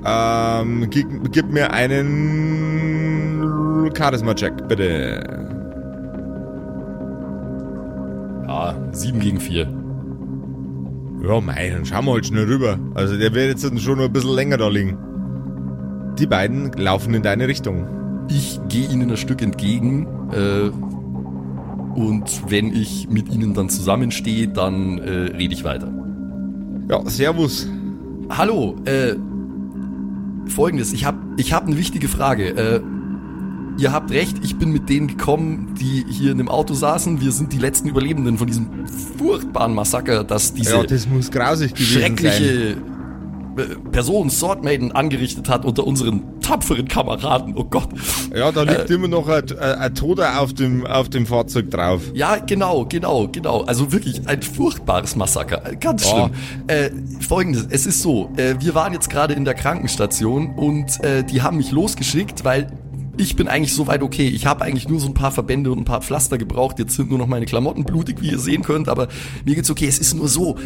[0.05, 2.61] Ähm, gib, gib mir einen
[3.97, 5.23] Charisma-Check, bitte.
[8.47, 9.82] Ja, 7 gegen 4.
[11.23, 12.77] Ja, mei, dann schauen wir halt schnell rüber.
[12.95, 14.97] Also der wird jetzt schon noch ein bisschen länger da liegen.
[16.19, 17.87] Die beiden laufen in deine Richtung.
[18.29, 20.69] Ich gehe ihnen ein Stück entgegen äh,
[21.97, 25.91] und wenn ich mit ihnen dann zusammenstehe, dann äh, rede ich weiter.
[26.89, 27.69] Ja, servus.
[28.29, 29.15] Hallo, äh,
[30.47, 32.49] folgendes, ich habe ich hab eine wichtige Frage.
[32.49, 32.81] Äh,
[33.77, 37.21] ihr habt recht, ich bin mit denen gekommen, die hier in dem Auto saßen.
[37.21, 38.67] Wir sind die letzten Überlebenden von diesem
[39.17, 42.01] furchtbaren Massaker, das diese Ja, das muss grausig gewesen sein.
[42.01, 47.53] schreckliche äh, Person Swordmaiden angerichtet hat unter unseren tapferen Kameraden.
[47.55, 47.87] Oh Gott.
[48.35, 48.93] Ja, da liegt Äh.
[48.95, 52.01] immer noch ein, ein, Toter auf dem, auf dem Fahrzeug drauf.
[52.15, 53.61] Ja, genau, genau, genau.
[53.61, 55.61] Also wirklich ein furchtbares Massaker.
[55.79, 56.31] Ganz schlimm.
[56.65, 56.89] Äh,
[57.21, 61.43] Folgendes, es ist so, äh, wir waren jetzt gerade in der Krankenstation und äh, die
[61.43, 62.67] haben mich losgeschickt, weil
[63.17, 64.27] ich bin eigentlich soweit okay.
[64.27, 66.79] Ich habe eigentlich nur so ein paar Verbände und ein paar Pflaster gebraucht.
[66.79, 69.07] Jetzt sind nur noch meine Klamotten blutig, wie ihr sehen könnt, aber
[69.45, 69.87] mir geht's okay.
[69.87, 70.57] Es ist nur so,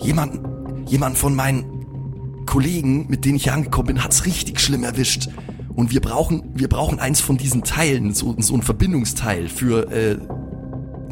[0.00, 0.40] jemand,
[0.88, 5.28] jemand von meinen Kollegen, mit denen ich hier angekommen bin, hat's richtig schlimm erwischt.
[5.74, 10.18] Und wir brauchen, wir brauchen eins von diesen Teilen, so, so ein Verbindungsteil für, äh,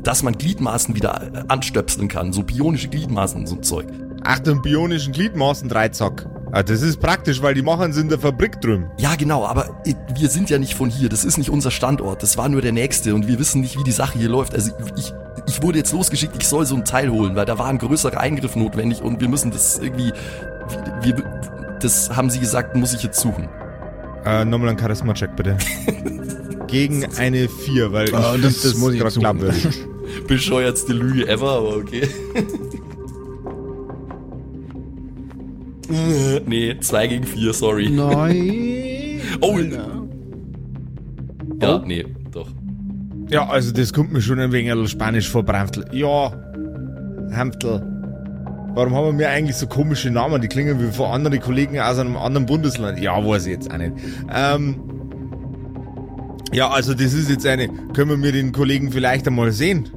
[0.03, 3.87] dass man Gliedmaßen wieder äh, anstöpseln kann, so bionische Gliedmaßen, so ein Zeug.
[4.23, 6.29] Ach, den bionischen Gliedmaßen Dreizack.
[6.57, 8.89] Ah, das ist praktisch, weil die machen sie in der Fabrik drüben.
[8.97, 9.83] Ja, genau, aber
[10.17, 11.09] wir sind ja nicht von hier.
[11.09, 12.23] Das ist nicht unser Standort.
[12.23, 14.55] Das war nur der nächste und wir wissen nicht, wie die Sache hier läuft.
[14.55, 15.13] Also ich,
[15.49, 18.21] ich wurde jetzt losgeschickt, ich soll so ein Teil holen, weil da war ein größerer
[18.21, 20.13] Eingriff notwendig und wir müssen das irgendwie.
[21.03, 21.17] Wir,
[21.81, 23.49] das haben sie gesagt, muss ich jetzt suchen.
[24.25, 25.57] Äh, nochmal ein Charisma-Check, bitte.
[26.69, 29.27] Gegen eine 4, weil ich Ah, find das muss ich suchen.
[29.27, 29.51] Also,
[30.29, 32.09] Bescheuertste Lüge ever, aber okay.
[36.47, 37.91] nee, 2 gegen 4, sorry.
[37.91, 39.01] Nein.
[39.41, 39.59] Oh!
[41.61, 42.49] Ja, nee, doch.
[43.31, 45.85] Ja, also das kommt mir schon ein wenig Spanisch vor, Bramtl.
[45.93, 46.31] Ja,
[47.33, 47.83] Hamtl.
[48.75, 50.43] Warum haben wir eigentlich so komische Namen?
[50.43, 53.01] Die klingen wie von anderen Kollegen aus einem anderen Bundesland.
[53.01, 53.93] Ja, weiß ich jetzt auch nicht.
[54.33, 54.77] Ähm,
[56.53, 57.69] ja, also das ist jetzt eine.
[57.95, 59.89] Können wir den Kollegen vielleicht einmal sehen?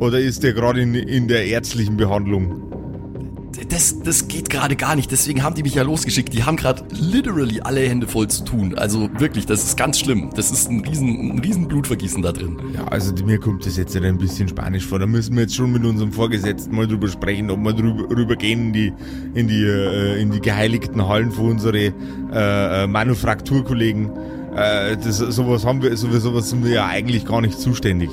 [0.00, 2.73] Oder ist der gerade in, in der ärztlichen Behandlung?
[3.68, 6.32] Das, das geht gerade gar nicht, deswegen haben die mich ja losgeschickt.
[6.32, 8.76] Die haben gerade literally alle Hände voll zu tun.
[8.76, 10.30] Also wirklich, das ist ganz schlimm.
[10.34, 12.58] Das ist ein riesen, ein riesen Blutvergießen da drin.
[12.74, 14.98] Ja, also mir kommt das jetzt ein bisschen Spanisch vor.
[14.98, 18.36] Da müssen wir jetzt schon mit unserem Vorgesetzten mal drüber sprechen, ob wir drüber, rüber
[18.36, 18.92] gehen in die,
[19.34, 21.92] in die, äh, in die geheiligten Hallen für unsere äh,
[22.32, 24.10] äh, Manufakturkollegen.
[24.56, 28.10] Äh, das, sowas haben wir, sowas, sowas sind wir ja eigentlich gar nicht zuständig.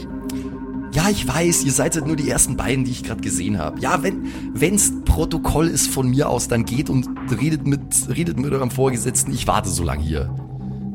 [0.93, 3.79] Ja, ich weiß, ihr seid halt nur die ersten beiden, die ich gerade gesehen habe.
[3.79, 7.07] Ja, wenn wenn's Protokoll ist von mir aus, dann geht und
[7.39, 9.33] redet mit redet mit eurem Vorgesetzten.
[9.33, 10.29] Ich warte so lange hier.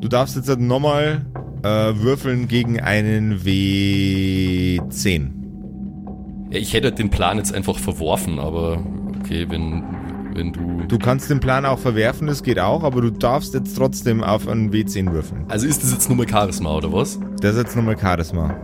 [0.00, 1.24] Du darfst jetzt halt nochmal
[1.62, 5.30] äh, würfeln gegen einen W10.
[6.50, 8.84] Ja, ich hätte den Plan jetzt einfach verworfen, aber
[9.18, 9.82] okay, wenn
[10.34, 13.74] wenn du Du kannst den Plan auch verwerfen, das geht auch, aber du darfst jetzt
[13.74, 15.46] trotzdem auf einen W10 würfeln.
[15.48, 17.18] Also ist das jetzt nur mal Charisma oder was?
[17.40, 18.54] Das ist jetzt nochmal Charisma.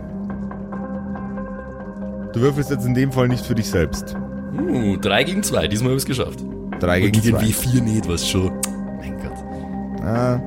[2.33, 4.15] Du würfelst jetzt in dem Fall nicht für dich selbst.
[4.57, 6.43] Uh, 3 gegen 2, diesmal habe ich es geschafft.
[6.79, 7.45] Drei gegen gegen zwei.
[7.45, 8.51] W4 nicht, was schon.
[8.99, 10.03] Mein Gott.
[10.03, 10.41] Ah,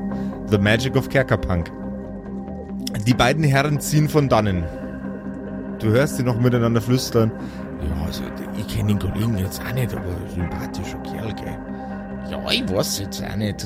[0.51, 1.71] the Magic of Kerkerpunk.
[3.07, 4.65] Die beiden Herren ziehen von dannen.
[5.79, 7.31] Du hörst sie noch miteinander flüstern.
[7.81, 8.23] Ja, also
[8.59, 11.59] ich kenne den Kollegen jetzt auch nicht, aber sympathischer Kerl, gell?
[12.31, 13.65] Ja, ich weiß jetzt auch nicht.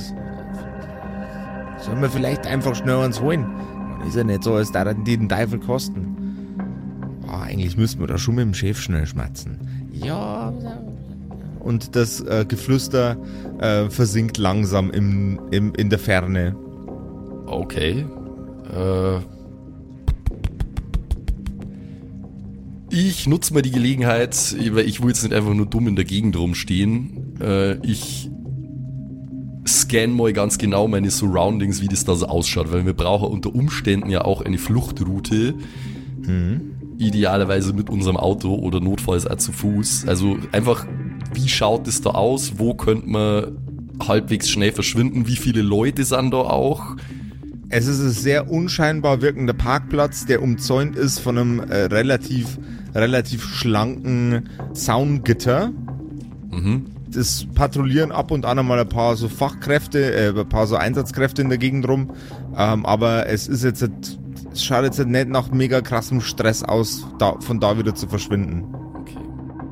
[1.78, 3.46] Sollen wir vielleicht einfach schnell uns holen?
[3.98, 6.10] Man ist ja nicht so, als da die den Teufel kosten.
[7.31, 9.59] Ah, eigentlich müssten wir da schon mit dem Chef schnell schmatzen.
[9.93, 10.53] Ja.
[11.61, 13.16] Und das äh, Geflüster
[13.61, 16.57] äh, versinkt langsam im, im, in der Ferne.
[17.47, 18.05] Okay.
[18.75, 19.19] Äh,
[22.90, 26.05] ich nutze mal die Gelegenheit, weil ich will jetzt nicht einfach nur dumm in der
[26.05, 27.38] Gegend rumstehen.
[27.40, 28.29] Äh, ich
[29.69, 33.55] scan mal ganz genau meine Surroundings, wie das da so ausschaut, weil wir brauchen unter
[33.55, 35.55] Umständen ja auch eine Fluchtroute.
[37.00, 40.06] Idealerweise mit unserem Auto oder notfalls auch zu Fuß.
[40.06, 40.86] Also einfach,
[41.34, 42.52] wie schaut es da aus?
[42.58, 43.56] Wo könnte man
[44.06, 45.26] halbwegs schnell verschwinden?
[45.26, 46.96] Wie viele Leute sind da auch?
[47.70, 52.58] Es ist ein sehr unscheinbar wirkender Parkplatz, der umzäunt ist von einem äh, relativ,
[52.94, 55.70] relativ schlanken Zaungitter.
[57.12, 61.42] Das patrouillieren ab und an einmal ein paar so Fachkräfte, äh, ein paar so Einsatzkräfte
[61.42, 62.10] in der Gegend rum.
[62.56, 64.18] Ähm, aber es ist jetzt, nicht-
[64.52, 68.64] es schaut jetzt nicht nach mega krassem Stress aus, da, von da wieder zu verschwinden.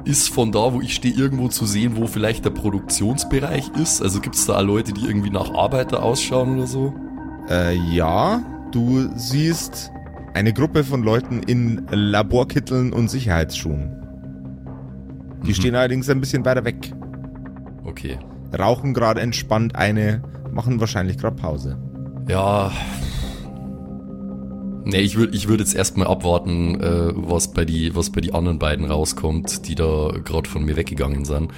[0.04, 4.00] Ist von da, wo ich stehe, irgendwo zu sehen, wo vielleicht der Produktionsbereich ist?
[4.00, 6.94] Also gibt es da Leute, die irgendwie nach Arbeiter ausschauen oder so?
[7.50, 9.90] Äh, ja, du siehst
[10.34, 13.94] eine Gruppe von Leuten in Laborkitteln und Sicherheitsschuhen.
[15.44, 16.92] Die stehen allerdings ein bisschen weiter weg.
[17.84, 18.18] Okay.
[18.58, 21.78] Rauchen gerade entspannt eine, machen wahrscheinlich gerade Pause.
[22.28, 22.70] Ja.
[24.88, 28.32] Nee, ich würde ich würd jetzt erstmal abwarten, äh, was, bei die, was bei die
[28.32, 31.52] anderen beiden rauskommt, die da gerade von mir weggegangen sind.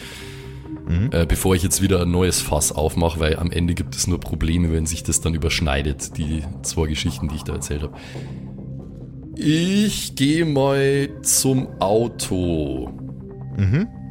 [1.13, 4.19] Äh, bevor ich jetzt wieder ein neues Fass aufmache, weil am Ende gibt es nur
[4.19, 7.95] Probleme, wenn sich das dann überschneidet, die zwei Geschichten, die ich da erzählt habe.
[9.37, 12.91] Ich gehe mal zum Auto.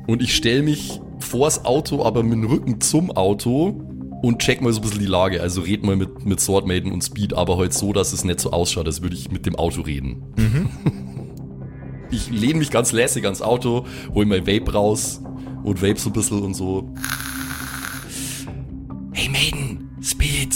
[0.08, 3.89] Und ich stelle mich vors Auto, aber mit dem Rücken zum Auto
[4.22, 5.42] und check mal so ein bisschen die Lage.
[5.42, 8.52] Also red mal mit, mit Swordmaiden und Speed, aber halt so, dass es nicht so
[8.52, 10.24] ausschaut, als würde ich mit dem Auto reden.
[12.12, 15.22] Ich lehne mich ganz lässig ans Auto, hol mein Vape raus
[15.64, 16.92] und vape so ein bisschen und so.
[19.12, 20.56] Hey Maiden, Speed,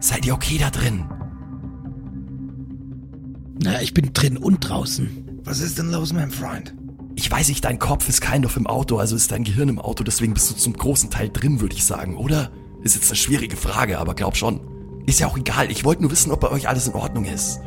[0.00, 1.04] seid dir okay da drin?
[3.62, 5.40] Na, ich bin drin und draußen.
[5.44, 6.74] Was ist denn los, mein Freund?
[7.14, 9.78] Ich weiß nicht, dein Kopf ist kind of im Auto, also ist dein Gehirn im
[9.78, 12.50] Auto, deswegen bist du zum großen Teil drin, würde ich sagen, oder?
[12.82, 14.60] Ist jetzt eine schwierige Frage, aber glaub schon.
[15.06, 17.60] Ist ja auch egal, ich wollte nur wissen, ob bei euch alles in Ordnung ist.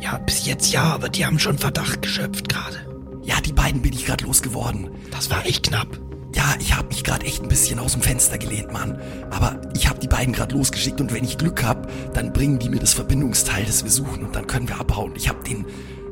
[0.00, 2.76] Ja, bis jetzt ja, aber die haben schon Verdacht geschöpft gerade.
[3.22, 4.90] Ja, die beiden bin ich gerade losgeworden.
[5.10, 5.98] Das war echt knapp.
[6.34, 9.00] Ja, ich habe mich gerade echt ein bisschen aus dem Fenster gelehnt, Mann.
[9.30, 12.68] Aber ich habe die beiden gerade losgeschickt und wenn ich Glück hab, dann bringen die
[12.68, 15.12] mir das Verbindungsteil, das wir suchen und dann können wir abhauen.
[15.16, 15.66] Ich habe denen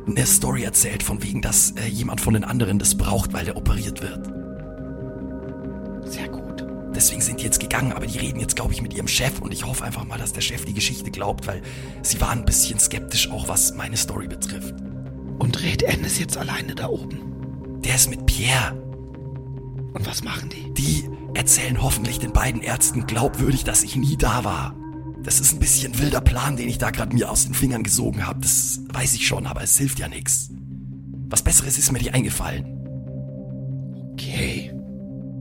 [0.07, 3.57] eine Story erzählt von wegen, dass äh, jemand von den anderen das braucht, weil der
[3.57, 4.27] operiert wird.
[6.11, 6.44] Sehr gut.
[6.95, 9.53] Deswegen sind die jetzt gegangen, aber die reden jetzt, glaube ich, mit ihrem Chef und
[9.53, 11.63] ich hoffe einfach mal, dass der Chef die Geschichte glaubt, weil
[12.03, 14.75] sie waren ein bisschen skeptisch, auch was meine Story betrifft.
[15.39, 17.81] Und Red N ist jetzt alleine da oben.
[17.83, 18.75] Der ist mit Pierre.
[19.93, 20.73] Und was machen die?
[20.75, 24.75] Die erzählen hoffentlich den beiden Ärzten glaubwürdig, dass ich nie da war.
[25.23, 28.27] Das ist ein bisschen wilder Plan, den ich da gerade mir aus den Fingern gesogen
[28.27, 28.41] habe.
[28.41, 30.51] Das weiß ich schon, aber es hilft ja nichts.
[31.29, 32.67] Was Besseres ist mir nicht eingefallen.
[34.13, 34.71] Okay.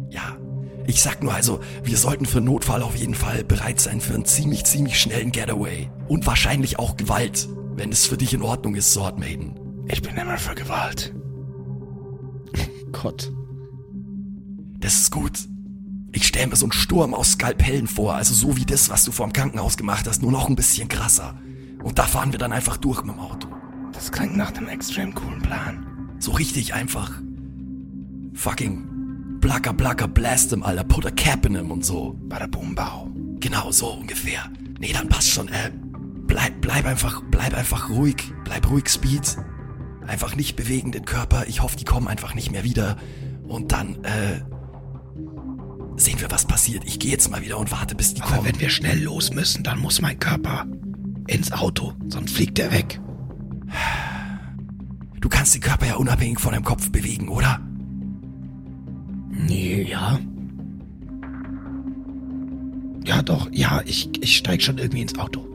[0.09, 0.37] Ja,
[0.85, 4.25] ich sag nur also, wir sollten für Notfall auf jeden Fall bereit sein für einen
[4.25, 5.89] ziemlich, ziemlich schnellen Getaway.
[6.07, 9.55] Und wahrscheinlich auch Gewalt, wenn es für dich in Ordnung ist, Sword Maiden.
[9.87, 11.13] Ich bin immer für Gewalt.
[12.91, 13.31] Gott.
[14.79, 15.39] Das ist gut.
[16.11, 19.11] Ich stelle mir so einen Sturm aus Skalpellen vor, also so wie das, was du
[19.11, 21.39] vor dem Krankenhaus gemacht hast, nur noch ein bisschen krasser.
[21.81, 23.47] Und da fahren wir dann einfach durch mit dem Auto.
[23.93, 26.15] Das klingt nach einem extrem coolen Plan.
[26.19, 27.11] So richtig einfach.
[28.33, 28.92] Fucking
[29.43, 30.85] blacker blacker blast him, Alter.
[30.85, 32.15] Put a cap in him und so.
[32.29, 33.09] Bada boom bau.
[33.41, 34.49] Genau so ungefähr.
[34.79, 35.49] Nee, dann passt schon.
[35.49, 35.71] Äh,
[36.27, 38.31] bleib, bleib einfach, bleib einfach ruhig.
[38.45, 39.35] Bleib ruhig, Speed.
[40.07, 41.45] Einfach nicht bewegen den Körper.
[41.47, 42.95] Ich hoffe, die kommen einfach nicht mehr wieder.
[43.45, 44.41] Und dann, äh,
[45.97, 46.83] sehen wir, was passiert.
[46.85, 48.45] Ich gehe jetzt mal wieder und warte, bis die Aber kommen.
[48.47, 50.65] wenn wir schnell los müssen, dann muss mein Körper
[51.27, 52.99] ins Auto, sonst fliegt er weg.
[55.19, 57.59] Du kannst den Körper ja unabhängig von deinem Kopf bewegen, oder?
[59.35, 60.19] Nee, ja.
[63.05, 65.45] Ja, doch, ja, ich, ich steig schon irgendwie ins Auto.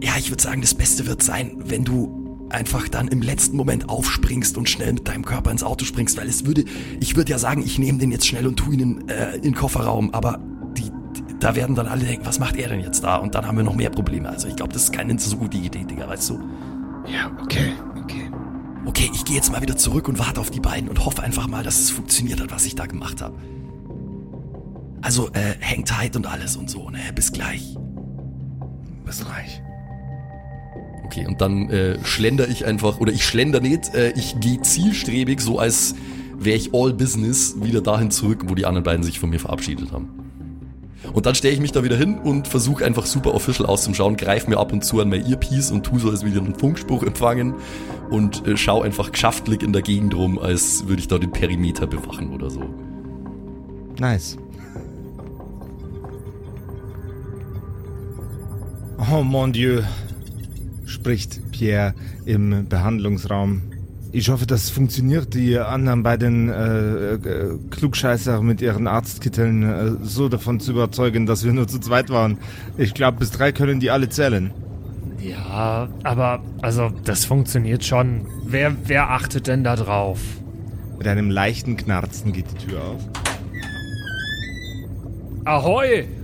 [0.00, 3.88] Ja, ich würde sagen, das Beste wird sein, wenn du einfach dann im letzten Moment
[3.88, 6.64] aufspringst und schnell mit deinem Körper ins Auto springst, weil es würde,
[7.00, 9.42] ich würde ja sagen, ich nehme den jetzt schnell und tu ihn in, äh, in
[9.42, 10.38] den Kofferraum, aber
[10.76, 13.16] die, die, da werden dann alle denken, was macht er denn jetzt da?
[13.16, 14.28] Und dann haben wir noch mehr Probleme.
[14.28, 16.40] Also ich glaube, das ist keine so gute Idee, Digga, weißt du?
[17.06, 17.72] Ja, okay,
[18.96, 19.10] okay.
[19.14, 21.62] Ich gehe jetzt mal wieder zurück und warte auf die beiden und hoffe einfach mal,
[21.62, 23.36] dass es funktioniert hat, was ich da gemacht habe.
[25.02, 26.98] Also, äh, hang tight und alles und so, ne?
[27.14, 27.76] Bis gleich.
[29.04, 29.62] Bis gleich.
[31.04, 35.40] Okay, und dann äh, schlender ich einfach, oder ich schlender nicht, äh, ich gehe zielstrebig,
[35.40, 35.94] so als
[36.36, 39.92] wäre ich all business, wieder dahin zurück, wo die anderen beiden sich von mir verabschiedet
[39.92, 40.25] haben.
[41.12, 44.50] Und dann stelle ich mich da wieder hin und versuche einfach super official auszuschauen, greife
[44.50, 47.02] mir ab und zu an mein Earpiece und tu so, als würde ich einen Funkspruch
[47.02, 47.54] empfangen
[48.10, 51.86] und äh, schau einfach geschäftlich in der Gegend rum, als würde ich da den Perimeter
[51.86, 52.62] bewachen oder so.
[53.98, 54.36] Nice.
[59.10, 59.82] Oh mon Dieu,
[60.84, 63.62] spricht Pierre im Behandlungsraum.
[64.16, 65.34] Ich hoffe, das funktioniert.
[65.34, 71.44] Die anderen beiden äh, äh, Klugscheißer mit ihren Arztkitteln äh, so davon zu überzeugen, dass
[71.44, 72.38] wir nur zu zweit waren.
[72.78, 74.52] Ich glaube, bis drei können die alle zählen.
[75.20, 78.26] Ja, aber also das funktioniert schon.
[78.46, 80.18] Wer, wer achtet denn da drauf?
[80.96, 83.02] Mit einem leichten Knarzen geht die Tür auf.
[85.44, 86.06] Ahoi!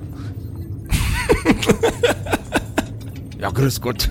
[3.39, 4.09] Ja, grüß Gott.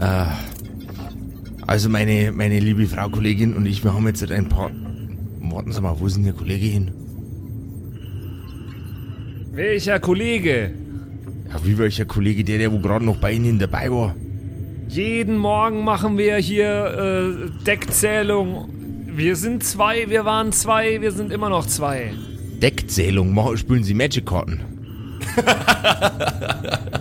[0.00, 0.24] äh,
[1.70, 4.72] also meine, meine liebe Frau Kollegin und ich, wir haben jetzt ein paar...
[5.40, 6.90] Warten Sie mal, wo ist denn der Kollege hin?
[9.52, 10.72] Welcher Kollege?
[11.48, 12.42] Ja, wie welcher Kollege?
[12.42, 14.16] Der, der wo gerade noch bei Ihnen dabei war.
[14.88, 18.68] Jeden Morgen machen wir hier äh, Deckzählung.
[19.06, 22.12] Wir sind zwei, wir waren zwei, wir sind immer noch zwei.
[22.60, 24.60] Deckzählung, machen, spielen Sie Magic-Karten.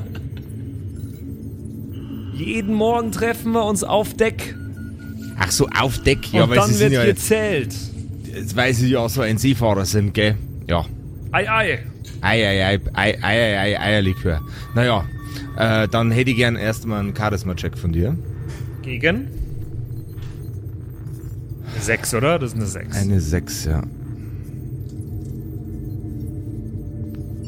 [2.40, 4.56] Jeden Morgen treffen wir uns auf Deck
[5.40, 6.34] Ach so, auf Deck.
[6.34, 7.74] Ja, und weil dann Sie wird sind ja, gezählt.
[8.56, 10.36] weil Sie ja so ein Seefahrer sind, gell?
[10.68, 10.86] Ja.
[11.32, 11.80] Ei, ei.
[12.22, 14.42] Ei, ei, ei, ei, ei, ei, ei, Eierlikör.
[14.76, 15.06] Naja,
[15.58, 18.18] äh, dann hätte ich gern erstmal einen Charisma-Check von dir.
[18.82, 19.30] Gegen?
[21.80, 22.38] Sechs, oder?
[22.38, 22.98] Das ist eine Sechs.
[22.98, 23.84] Eine 6, ja.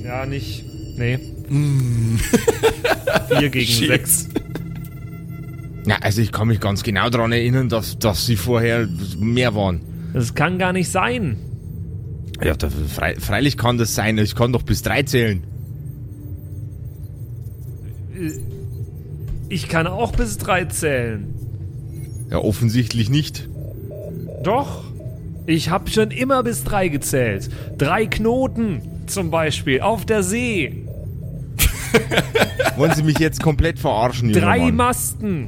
[0.02, 0.64] ja, nicht.
[0.98, 1.20] Nee.
[3.38, 4.30] Vier gegen sechs.
[5.86, 8.88] Na, also ich kann mich ganz genau daran erinnern, dass, dass Sie vorher
[9.20, 9.82] mehr waren.
[10.14, 11.38] Das kann gar nicht sein.
[12.44, 14.18] Ja, da, frei, freilich kann das sein.
[14.18, 15.44] Ich kann doch bis drei zählen.
[18.16, 18.32] äh,
[19.50, 21.34] ich kann auch bis drei zählen.
[22.30, 23.50] Ja, offensichtlich nicht.
[24.44, 24.84] Doch.
[25.48, 27.50] Ich habe schon immer bis drei gezählt.
[27.78, 30.86] Drei Knoten zum Beispiel auf der See.
[32.78, 34.76] Wollen Sie mich jetzt komplett verarschen, Drei Mann?
[34.78, 35.48] Masten.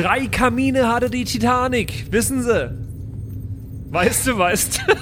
[0.00, 2.06] Drei Kamine hatte die Titanic.
[2.12, 2.70] Wissen Sie?
[3.90, 4.94] Weißt du, weißt du?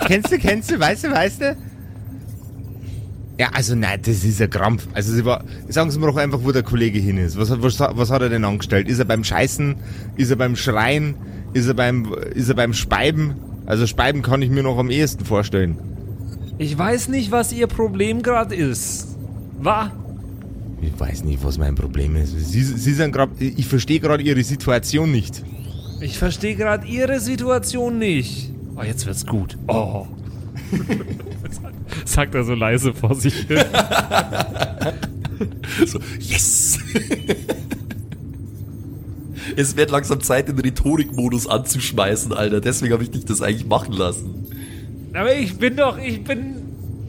[0.06, 1.56] Kennst du, kennst du, weißt du, weißt du?
[3.38, 4.86] Ja, also nein, das ist ein Krampf.
[4.92, 7.38] Also sie war, sagen Sie mir doch einfach, wo der Kollege hin ist.
[7.38, 8.88] Was, hat- was, was hat er denn angestellt?
[8.88, 9.76] Ist er beim Scheißen?
[10.16, 11.14] Ist er beim Schreien?
[11.54, 13.34] Ist er beim, ist er beim Speiben?
[13.66, 15.78] Also Speiben kann ich mir noch am ehesten vorstellen.
[16.58, 19.16] Ich weiß nicht, was Ihr Problem gerade ist.
[19.58, 19.92] Wa?
[20.80, 22.38] Ich weiß nicht, was mein Problem ist.
[22.38, 25.42] Sie, sie sind grad, ich verstehe gerade Ihre Situation nicht.
[26.00, 28.52] Ich verstehe gerade Ihre Situation nicht.
[28.76, 29.58] Oh, jetzt wird's gut.
[29.66, 30.06] Oh.
[32.04, 33.58] Sagt er so leise vor sich hin.
[35.86, 36.78] So, yes!
[39.56, 42.60] es wird langsam Zeit, den Rhetorikmodus anzuschmeißen, Alter.
[42.60, 44.46] Deswegen habe ich dich das eigentlich machen lassen.
[45.12, 46.56] Aber ich bin doch, ich bin.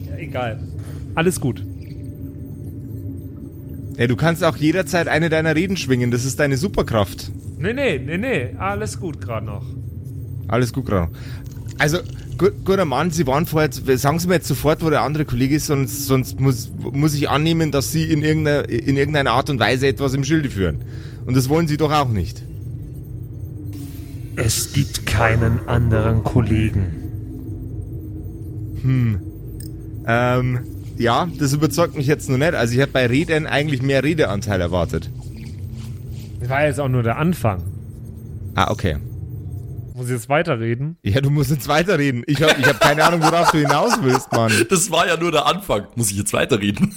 [0.08, 0.60] Ja, egal.
[1.16, 1.64] Alles gut.
[4.00, 6.10] Ja, du kannst auch jederzeit eine deiner Reden schwingen.
[6.10, 7.34] Das ist deine Superkraft.
[7.58, 8.56] Nee, nee, nee, nee.
[8.58, 9.66] Alles gut gerade noch.
[10.48, 11.12] Alles gut, gerade.
[11.80, 11.98] Also,
[12.38, 15.58] gu guter Mann, Sie waren vorher, sagen Sie mir jetzt sofort, wo der andere Kollege
[15.58, 19.60] ist, sonst, sonst muss, muss ich annehmen, dass Sie in irgendeiner, in irgendeiner Art und
[19.60, 20.78] Weise etwas im Schilde führen.
[21.26, 22.42] Und das wollen Sie doch auch nicht.
[24.38, 26.86] Es gibt keinen anderen Kollegen.
[30.08, 30.60] Ähm,
[31.00, 32.54] ja, das überzeugt mich jetzt noch nicht.
[32.54, 35.10] Also ich hätte bei Reden eigentlich mehr Redeanteil erwartet.
[36.42, 37.64] Das war jetzt auch nur der Anfang.
[38.56, 38.98] Ah, okay.
[39.96, 40.98] Muss ich jetzt weiterreden?
[41.04, 42.24] Ja, du musst jetzt weiterreden.
[42.28, 44.52] Ich habe ich hab keine Ahnung, worauf du hinaus willst, Mann.
[44.70, 45.88] Das war ja nur der Anfang.
[45.96, 46.94] Muss ich jetzt weiterreden?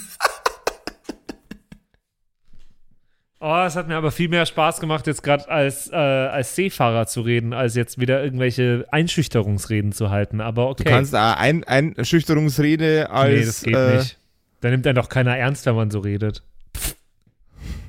[3.44, 7.08] Oh, es hat mir aber viel mehr Spaß gemacht, jetzt gerade als, äh, als Seefahrer
[7.08, 10.40] zu reden, als jetzt wieder irgendwelche Einschüchterungsreden zu halten.
[10.40, 10.84] Aber okay.
[10.84, 13.32] Du kannst auch ein, ein Schüchterungsrede als.
[13.32, 14.18] nee, das geht äh, nicht.
[14.60, 16.44] Da nimmt einen doch keiner ernst, wenn man so redet.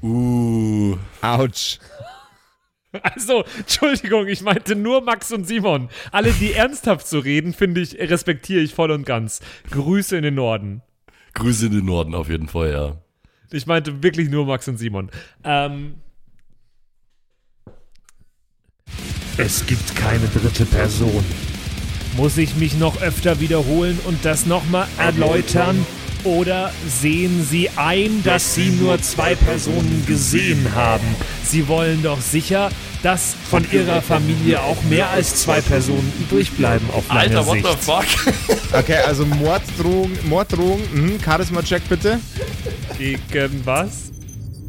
[0.02, 0.98] Uh.
[1.22, 1.80] Autsch.
[3.02, 5.90] Also, Entschuldigung, ich meinte nur Max und Simon.
[6.12, 9.42] Alle, die ernsthaft so reden, finde ich, respektiere ich voll und ganz.
[9.72, 10.84] Grüße in den Norden.
[11.34, 12.98] Grüße in den Norden auf jeden Fall, ja.
[13.54, 15.12] Ich meinte wirklich nur Max und Simon.
[15.44, 15.94] Ähm.
[19.38, 21.24] Es gibt keine dritte Person.
[22.18, 25.86] Muss ich mich noch öfter wiederholen und das nochmal erläutern?
[26.24, 31.06] Oder sehen Sie ein, dass Sie nur zwei Personen gesehen haben?
[31.44, 32.72] Sie wollen doch sicher,
[33.04, 37.56] dass von Ihrer Familie auch mehr als zwei Personen übrig bleiben auf lange Alter, what
[37.56, 37.68] Sicht.
[37.68, 38.06] the fuck?
[38.74, 42.20] Okay, also Morddrohung, Morddrohung, mhm, Charisma-Check bitte.
[42.98, 44.12] Gegen was?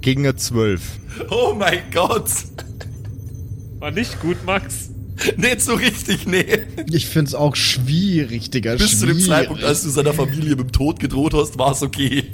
[0.01, 0.81] Gegen eine 12.
[1.31, 2.31] Oh mein Gott.
[3.79, 4.91] War nicht gut, Max.
[5.37, 6.45] Nicht so richtig, nee.
[6.91, 8.75] Ich find's auch schwierig, Digga.
[8.75, 9.29] Bis zu dem schwierig.
[9.31, 12.25] Zeitpunkt, als du seiner Familie mit dem Tod gedroht hast, war es okay.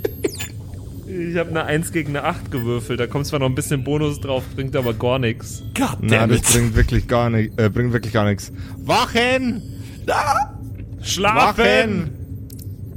[1.06, 2.98] Ich habe eine 1 gegen eine 8 gewürfelt.
[3.00, 5.62] Da kommt zwar noch ein bisschen Bonus drauf, bringt aber gar nichts.
[5.76, 6.44] God Na, das it.
[6.52, 8.52] bringt wirklich gar nicht, äh, bringt wirklich gar nichts.
[8.78, 9.62] Wachen!
[11.02, 11.64] Schlafen!
[11.64, 12.10] Wachen!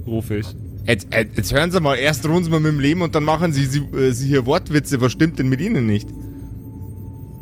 [0.05, 0.45] Ruf ich.
[0.85, 3.23] Jetzt, äh, jetzt hören Sie mal, erst ruhen Sie mal mit dem Leben und dann
[3.23, 4.99] machen Sie, Sie, äh, Sie hier Wortwitze.
[5.01, 6.07] Was stimmt denn mit Ihnen nicht?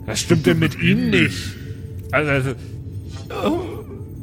[0.05, 1.37] Was stimmt denn mit Ihnen nicht?
[2.11, 2.55] Also, also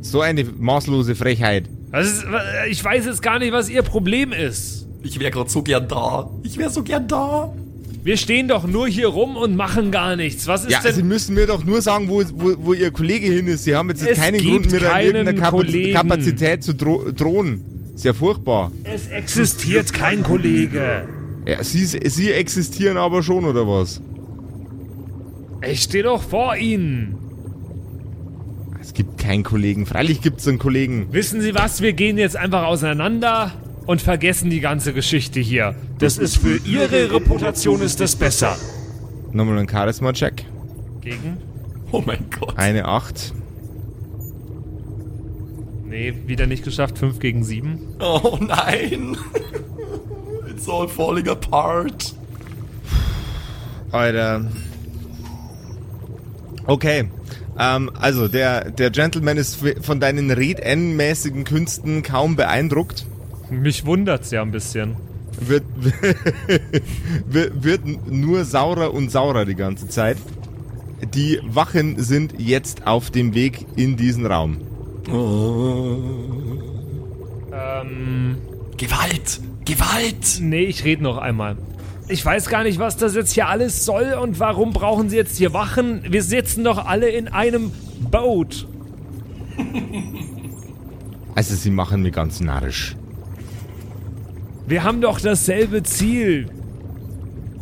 [0.03, 1.65] So eine maßlose Frechheit.
[1.91, 2.25] was ist,
[2.71, 4.87] ich weiß jetzt gar nicht, was Ihr Problem ist.
[5.03, 6.31] Ich wäre gerade so gern da.
[6.43, 7.53] Ich wäre so gern da.
[8.05, 10.47] Wir stehen doch nur hier rum und machen gar nichts.
[10.47, 11.09] Was ist Ja, Sie denn...
[11.09, 13.65] müssen mir doch nur sagen, wo, wo, wo Ihr Kollege hin ist.
[13.65, 15.93] Sie haben jetzt Es keinen Grund, mir da Kollegen.
[15.95, 17.78] Kapazität zu dro drohen.
[17.99, 18.71] Ist ja furchtbar.
[18.85, 21.09] Es existiert kein Kollege.
[21.45, 24.01] Ja, Sie, Sie existieren aber schon, oder was?
[25.69, 27.17] Ich stehe doch vor Ihnen.
[28.81, 29.85] Es gibt keinen Kollegen.
[29.85, 31.09] Freilich gibt es einen Kollegen.
[31.11, 31.81] Wissen Sie was?
[31.81, 33.51] Wir gehen jetzt einfach auseinander
[33.85, 35.75] und vergessen die ganze Geschichte hier.
[35.99, 38.57] Das ist für Ihre Reputation ist das besser.
[39.33, 40.45] Nochmal ein Charisma-Check.
[41.01, 41.39] Gegen?
[41.91, 42.57] Oh mein Gott.
[42.57, 43.35] Eine 8.
[45.89, 46.99] Nee, wieder nicht geschafft.
[46.99, 47.97] 5 gegen 7.
[48.01, 49.17] Oh nein.
[50.51, 52.15] It's all falling apart.
[53.91, 54.45] Alter.
[56.67, 57.09] Okay.
[57.59, 63.07] Ähm, also, der, der Gentleman ist von deinen Red-N-mäßigen Künsten kaum beeindruckt.
[63.51, 64.97] Mich wundert's ja ein bisschen.
[65.41, 65.65] Wird,
[67.27, 70.19] wird, wird nur saurer und saurer die ganze Zeit.
[71.15, 74.68] Die Wachen sind jetzt auf dem Weg in diesen Raum.
[77.53, 78.37] Ähm,
[78.77, 79.41] Gewalt.
[79.65, 80.41] Gewalt!
[80.41, 81.57] Nee, ich rede noch einmal.
[82.09, 85.37] Ich weiß gar nicht, was das jetzt hier alles soll und warum brauchen Sie jetzt
[85.37, 86.03] hier Wachen?
[86.09, 87.71] Wir sitzen doch alle in einem
[88.11, 88.67] Boot.
[91.35, 92.97] Also, sie machen mich ganz narrisch.
[94.67, 96.51] Wir haben doch dasselbe Ziel.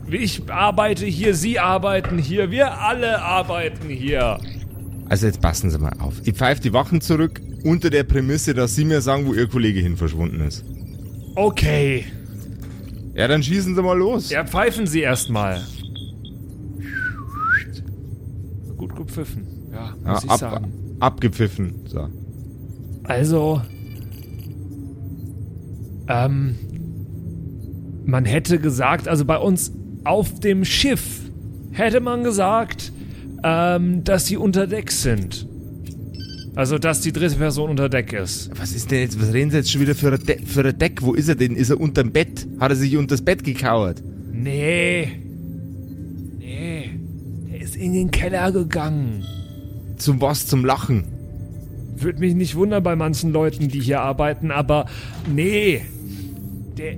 [0.08, 4.38] Ich arbeite hier, Sie arbeiten hier, wir alle arbeiten hier.
[5.08, 6.14] Also, jetzt passen Sie mal auf.
[6.24, 9.80] Ich pfeife die Wachen zurück unter der Prämisse, dass Sie mir sagen, wo Ihr Kollege
[9.80, 10.64] hin verschwunden ist.
[11.36, 12.04] Okay.
[13.14, 14.30] Ja, dann schießen Sie mal los.
[14.30, 15.62] Ja, pfeifen Sie erstmal.
[18.76, 19.46] Gut gepfiffen.
[19.72, 20.72] Ja, Ja, muss ich ab, sagen.
[21.00, 21.74] abgepfiffen.
[21.86, 22.08] So.
[23.04, 23.62] Also,
[26.08, 26.56] ähm,
[28.04, 29.72] man hätte gesagt, also bei uns
[30.04, 31.20] auf dem Schiff
[31.72, 32.92] hätte man gesagt,
[33.42, 35.46] ähm, dass sie unter Deck sind.
[36.56, 38.50] Also, dass die dritte Person unter Deck ist.
[38.58, 40.78] Was ist denn jetzt, was reden Sie jetzt schon wieder für ein, De für ein
[40.78, 41.02] Deck?
[41.02, 41.54] Wo ist er denn?
[41.54, 42.46] Ist er unterm Bett?
[42.58, 44.02] Hat er sich unters Bett gekauert?
[44.32, 45.20] Nee.
[46.38, 46.90] Nee.
[47.52, 49.22] Er ist in den Keller gegangen.
[49.98, 50.46] Zum was?
[50.46, 51.04] Zum Lachen?
[51.98, 54.86] Würde mich nicht wundern bei manchen Leuten, die hier arbeiten, aber
[55.30, 55.82] nee.
[56.78, 56.96] Der.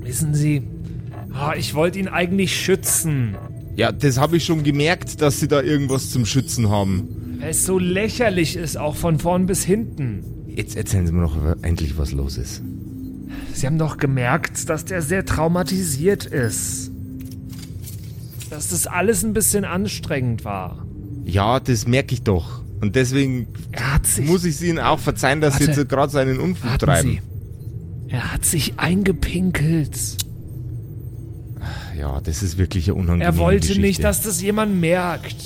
[0.00, 0.62] Wissen Sie,
[1.32, 3.36] ah, ich wollte ihn eigentlich schützen.
[3.76, 7.38] Ja, das habe ich schon gemerkt, dass Sie da irgendwas zum Schützen haben.
[7.40, 10.24] Weil es so lächerlich ist, auch von vorn bis hinten.
[10.46, 12.62] Jetzt erzählen Sie mir noch endlich, was los ist.
[13.52, 16.90] Sie haben doch gemerkt, dass der sehr traumatisiert ist.
[18.50, 20.86] Dass das alles ein bisschen anstrengend war.
[21.24, 22.62] Ja, das merke ich doch.
[22.80, 23.48] Und deswegen
[24.24, 25.80] muss ich Sie Ihnen auch verzeihen, dass Sie Warte.
[25.80, 27.20] jetzt gerade so einen Unfug treiben.
[28.06, 28.10] Sie.
[28.10, 29.98] Er hat sich eingepinkelt.
[31.98, 33.80] Ja, das ist wirklich eine unangenehme Er wollte Geschichte.
[33.80, 35.36] nicht, dass das jemand merkt.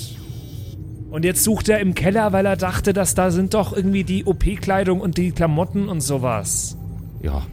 [1.09, 4.25] Und jetzt sucht er im Keller, weil er dachte, dass da sind doch irgendwie die
[4.25, 6.77] OP-Kleidung und die Klamotten und sowas.
[7.21, 7.45] Ja.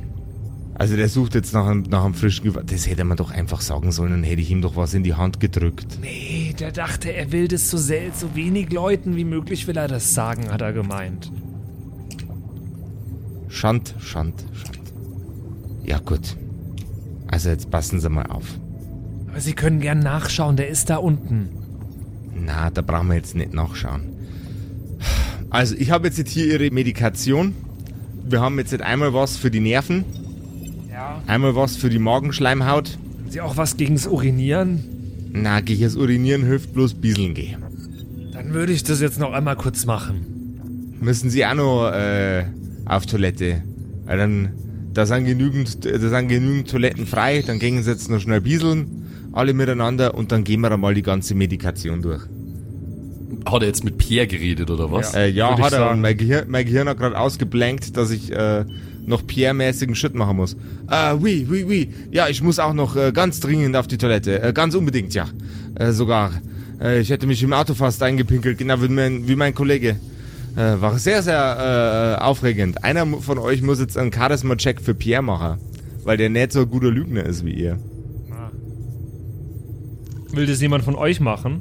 [0.74, 2.70] Also der sucht jetzt nach einem, nach einem frischen Gewand.
[2.70, 5.14] Das hätte man doch einfach sagen sollen, dann hätte ich ihm doch was in die
[5.14, 5.98] Hand gedrückt.
[6.02, 9.88] Nee, der dachte, er will das so sel so wenig Leuten wie möglich will er
[9.88, 11.32] das sagen, hat er gemeint.
[13.48, 14.92] Schand, Schand, Schand.
[15.82, 16.36] Ja gut.
[17.28, 18.44] Also jetzt passen Sie mal auf.
[19.36, 21.50] Aber Sie können gern nachschauen, der ist da unten.
[22.34, 24.04] Na, da brauchen wir jetzt nicht nachschauen.
[25.50, 27.54] Also ich habe jetzt hier Ihre Medikation.
[28.26, 30.06] Wir haben jetzt einmal was für die Nerven,
[30.90, 31.20] Ja.
[31.26, 32.92] einmal was für die Magenschleimhaut.
[32.96, 34.82] Haben Sie auch was gegens Urinieren?
[35.34, 37.62] Na, Gehirns Urinieren hilft bloß bieseln gehen.
[38.32, 40.96] Dann würde ich das jetzt noch einmal kurz machen.
[40.98, 42.46] Müssen Sie auch noch äh,
[42.86, 43.62] auf Toilette.
[44.06, 44.48] Weil dann,
[44.94, 49.02] da sind genügend, da sind genügend Toiletten frei, dann gehen Sie jetzt noch schnell bieseln,
[49.36, 52.22] alle miteinander und dann gehen wir einmal die ganze Medikation durch.
[53.44, 55.14] Hat er jetzt mit Pierre geredet oder was?
[55.14, 55.90] Äh, ja, Würde ich hat er.
[55.90, 58.64] Und mein Gehirn, mein Gehirn hat gerade ausgeblankt, dass ich äh,
[59.04, 60.54] noch Pierre-mäßigen Shit machen muss.
[60.90, 61.94] Äh, oui, oui, oui.
[62.10, 64.42] Ja, ich muss auch noch äh, ganz dringend auf die Toilette.
[64.42, 65.26] Äh, ganz unbedingt, ja.
[65.76, 66.32] Äh, sogar.
[66.80, 69.96] Äh, ich hätte mich im Auto fast eingepinkelt, genau wie mein, wie mein Kollege.
[70.56, 72.82] Äh, war sehr, sehr äh, aufregend.
[72.82, 75.58] Einer von euch muss jetzt einen Charisma-Check für Pierre machen,
[76.04, 77.78] weil der nicht so ein guter Lügner ist wie ihr.
[80.32, 81.60] Will das jemand von euch machen?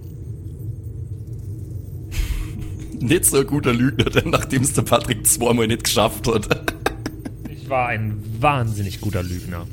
[2.99, 6.47] Nicht so ein guter Lügner, denn nachdem es der Patrick zweimal nicht geschafft hat.
[7.49, 9.65] Ich war ein wahnsinnig guter Lügner.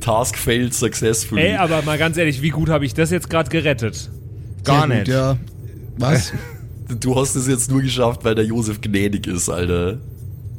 [0.00, 1.40] Task failed successfully.
[1.40, 4.10] Ey, aber mal ganz ehrlich, wie gut habe ich das jetzt gerade gerettet?
[4.62, 5.06] Gar Sehr nicht.
[5.06, 5.38] Gut, ja.
[5.96, 6.32] Was?
[7.00, 10.00] Du hast es jetzt nur geschafft, weil der Josef gnädig ist, Alter.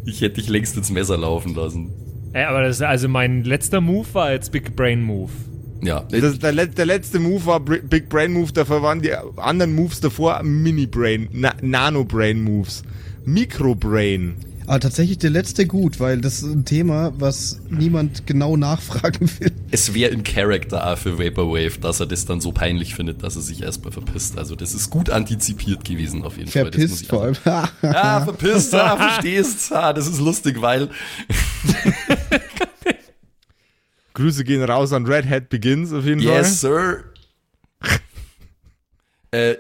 [0.06, 1.92] Ich hätte dich längst ins Messer laufen lassen.
[2.34, 5.32] Ey, aber das ist also mein letzter Move war jetzt Big Brain Move.
[5.84, 10.00] Ja, Das, der, der letzte Move war Big Brain Move, davor waren die anderen Moves
[10.00, 12.84] davor Mini Brain, Na Nano Brain Moves,
[13.26, 14.36] Micro Brain.
[14.68, 19.52] Aber tatsächlich der letzte gut, weil das ist ein Thema, was niemand genau nachfragen will.
[19.70, 23.36] es wäre in Character auch für Vaporwave, dass er das dann so peinlich findet, dass
[23.36, 24.40] er sich erstmal verpisst.
[24.40, 26.72] Also das ist gut antizipiert gewesen auf jeden Fall.
[26.72, 27.36] Das muss Verpisst vor allem.
[27.94, 29.72] Ah, verpisst, ah, verstehst.
[29.72, 30.90] Ah, das ist lustig, weil
[34.16, 37.04] Grüße gehen raus an Red Hat Begins auf jeden Yes, Sir.
[39.32, 39.56] äh,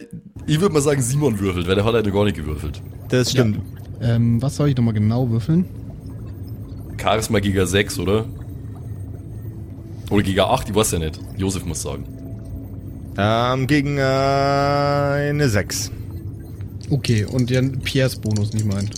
[0.47, 2.77] ich würde mal sagen, Simon würfelt, weil der hat noch gar nicht gewürfelt.
[2.77, 2.85] Fall.
[3.09, 3.59] Das stimmt.
[4.01, 5.65] ähm, was soll ich nochmal genau würfeln?
[6.97, 8.25] Charisma Giga 6, oder?
[10.09, 11.19] Oder Giga 8, ich weiß ja nicht.
[11.37, 12.05] Josef muss sagen.
[13.17, 15.91] Ähm, gegen äh, eine 6.
[16.89, 18.89] Okay, und dann Pierres Bonus, nicht mein.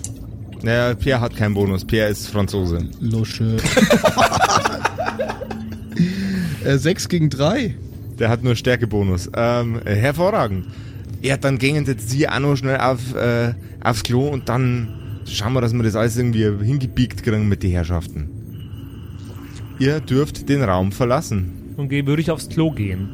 [0.61, 1.85] Naja, Pierre hat keinen Bonus.
[1.85, 2.87] Pierre ist Franzose.
[2.99, 3.57] Lusche.
[6.65, 7.75] äh, 6 gegen 3.
[8.19, 9.29] Der hat nur Stärkebonus.
[9.35, 10.65] Ähm, äh, hervorragend.
[11.21, 13.53] Ja, dann gingen jetzt sie auch noch schnell auf, äh,
[13.83, 14.87] aufs Klo und dann
[15.25, 18.29] schauen wir, dass wir das alles irgendwie hingebiegt kriegen mit den Herrschaften.
[19.79, 21.73] Ihr dürft den Raum verlassen.
[21.77, 23.09] Und geh- würde ich aufs Klo gehen.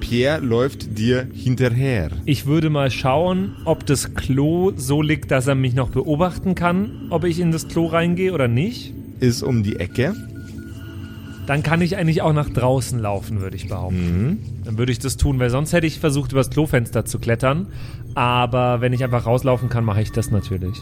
[0.00, 2.10] Pierre läuft dir hinterher.
[2.24, 6.90] Ich würde mal schauen, ob das Klo so liegt, dass er mich noch beobachten kann,
[7.10, 8.94] ob ich in das Klo reingehe oder nicht.
[9.20, 10.14] Ist um die Ecke.
[11.48, 14.60] Dann kann ich eigentlich auch nach draußen laufen, würde ich behaupten.
[14.66, 17.68] Dann würde ich das tun, weil sonst hätte ich versucht, übers Klofenster zu klettern.
[18.14, 20.76] Aber wenn ich einfach rauslaufen kann, mache ich das natürlich.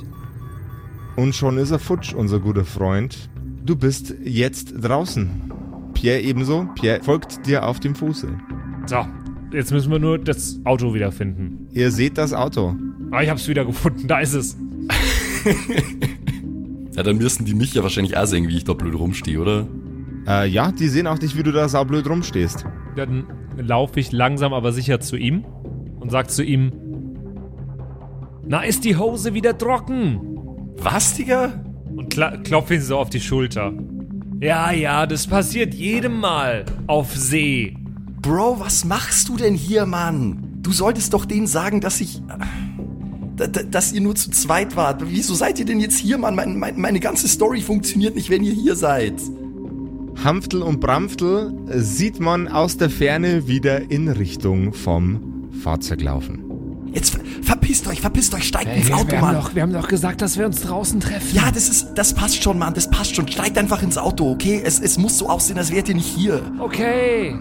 [1.14, 3.30] Und schon ist er futsch, unser guter Freund.
[3.64, 5.30] Du bist jetzt draußen.
[5.94, 6.68] Pierre ebenso.
[6.74, 8.26] Pierre folgt dir auf dem Fuße.
[8.86, 9.06] So,
[9.52, 11.68] jetzt müssen wir nur das Auto wiederfinden.
[11.74, 12.74] Ihr seht das Auto.
[13.12, 14.56] Ah, ich hab's wieder gefunden, da ist es.
[16.96, 19.66] Ja, dann müssten die mich ja wahrscheinlich auch sehen, wie ich da blöd rumstehe, oder?
[20.26, 22.64] Äh, ja, die sehen auch dich, wie du da saublöd rumstehst.
[22.96, 23.24] Dann
[23.56, 25.44] laufe ich langsam aber sicher zu ihm
[26.00, 26.72] und sag zu ihm:
[28.46, 30.20] Na, ist die Hose wieder trocken?
[30.78, 31.64] Was, Digga?
[31.94, 33.72] Und kla- klopfe ihn so auf die Schulter.
[34.40, 37.76] Ja, ja, das passiert jedem Mal auf See.
[38.20, 40.42] Bro, was machst du denn hier, Mann?
[40.60, 42.20] Du solltest doch denen sagen, dass ich.
[43.36, 45.02] da- Dass ihr nur zu zweit wart.
[45.06, 46.34] Wieso seid ihr denn jetzt hier, Mann?
[46.34, 49.14] Mein, mein, meine ganze Story funktioniert nicht, wenn ihr hier seid.
[50.24, 56.42] Hampftel und Bramftel sieht man aus der Ferne wieder in Richtung vom Fahrzeug laufen.
[56.92, 59.34] Jetzt ver verpisst euch, verpisst euch, steigt ins Auto, wir, haben Mann.
[59.34, 61.36] doch, wir haben doch gesagt, dass wir uns draußen treffen.
[61.36, 63.28] Ja, das ist, das passt schon, Mann, das passt schon.
[63.28, 64.62] Steigt einfach ins Auto, okay?
[64.64, 66.40] Es, es muss so aussehen, als wärt ihr nicht hier.
[66.58, 67.36] Okay.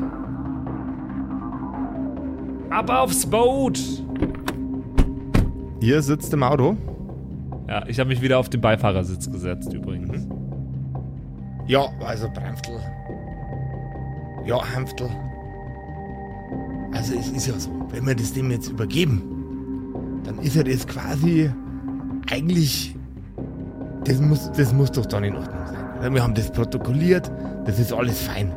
[2.70, 3.80] Ab aufs Boot.
[5.80, 6.76] Ihr sitzt im Auto.
[7.68, 10.28] Ja, ich habe mich wieder auf den Beifahrersitz gesetzt übrigens.
[11.68, 12.80] Ja, also Bramftel.
[14.45, 15.09] Ja, Hampftel.
[16.93, 19.22] Also es ist ja so, wenn wir das dem jetzt übergeben,
[20.24, 21.51] dann ist ja das quasi
[22.32, 22.95] eigentlich,
[24.03, 26.13] das muss, das muss doch dann in Ordnung sein.
[26.13, 27.32] Wir haben das protokolliert,
[27.66, 28.53] das ist alles fein.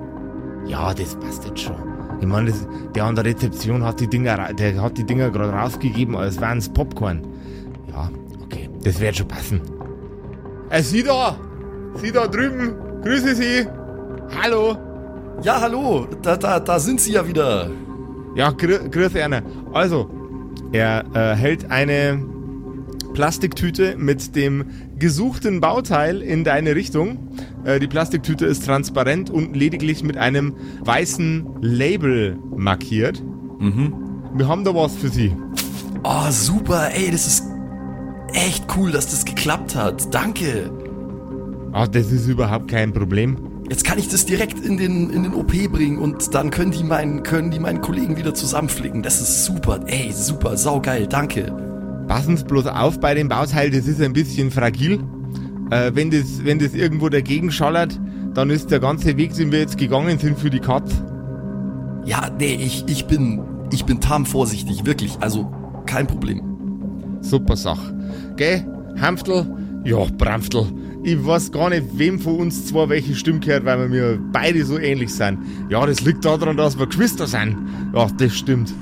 [0.66, 1.76] Ja, das passt jetzt schon.
[2.20, 5.52] Ich meine, das, der an der Rezeption hat die Dinger, der hat die Dinger gerade
[5.52, 7.22] rausgegeben, als wären es Popcorn.
[7.90, 8.11] Ja,
[8.42, 9.62] okay, das wird schon passen.
[10.68, 11.36] Äh, Sie da!
[11.94, 12.88] Sie da drüben!
[13.09, 13.66] Grüße Sie!
[14.38, 14.76] Hallo!
[15.42, 17.70] Ja, hallo, da, da, da sind sie ja wieder.
[18.34, 19.40] Ja, grü grüß Erna.
[19.72, 20.11] Also,
[20.72, 22.22] er äh, hält eine
[23.14, 24.66] Plastiktüte mit dem
[24.98, 27.30] gesuchten Bauteil in deine Richtung.
[27.64, 33.22] Äh, die Plastiktüte ist transparent und lediglich mit einem weißen Label markiert.
[34.34, 35.34] Wir haben da was für Sie.
[36.04, 37.44] Oh, super, ey, das ist
[38.34, 40.12] echt cool, dass das geklappt hat.
[40.12, 40.88] Danke.
[41.81, 43.37] Ach, das ist überhaupt kein Problem.
[43.70, 46.83] Jetzt kann ich das direkt in den, in den OP bringen und dann können die,
[46.83, 49.05] meinen, können die meinen Kollegen wieder zusammenflicken.
[49.05, 51.55] Das ist super, ey, super, saugeil, danke.
[52.09, 54.99] Passen Sie bloß auf bei dem Bauteil, das ist ein bisschen fragil.
[55.70, 58.01] Äh, wenn, das, wenn das irgendwo dagegen schallert,
[58.35, 61.01] dann ist der ganze Weg, den wir jetzt gegangen sind, für die Katz.
[62.05, 63.41] Ja, nee, ich, ich bin,
[63.72, 65.49] ich bin tam vorsichtig, wirklich, also
[65.87, 66.43] kein Problem.
[67.20, 67.95] Super Sache.
[68.37, 68.66] Gell,
[69.01, 69.47] Hampftel?
[69.85, 70.66] Ja, Bramftel.
[71.11, 74.62] Ich weiß gar nicht, wem von uns zwei welche Stimme gehört, weil wir mir beide
[74.66, 75.38] so ähnlich sind.
[75.70, 77.56] Ja, das liegt daran, dass wir Geschwister sind.
[77.94, 78.74] Ja, das stimmt.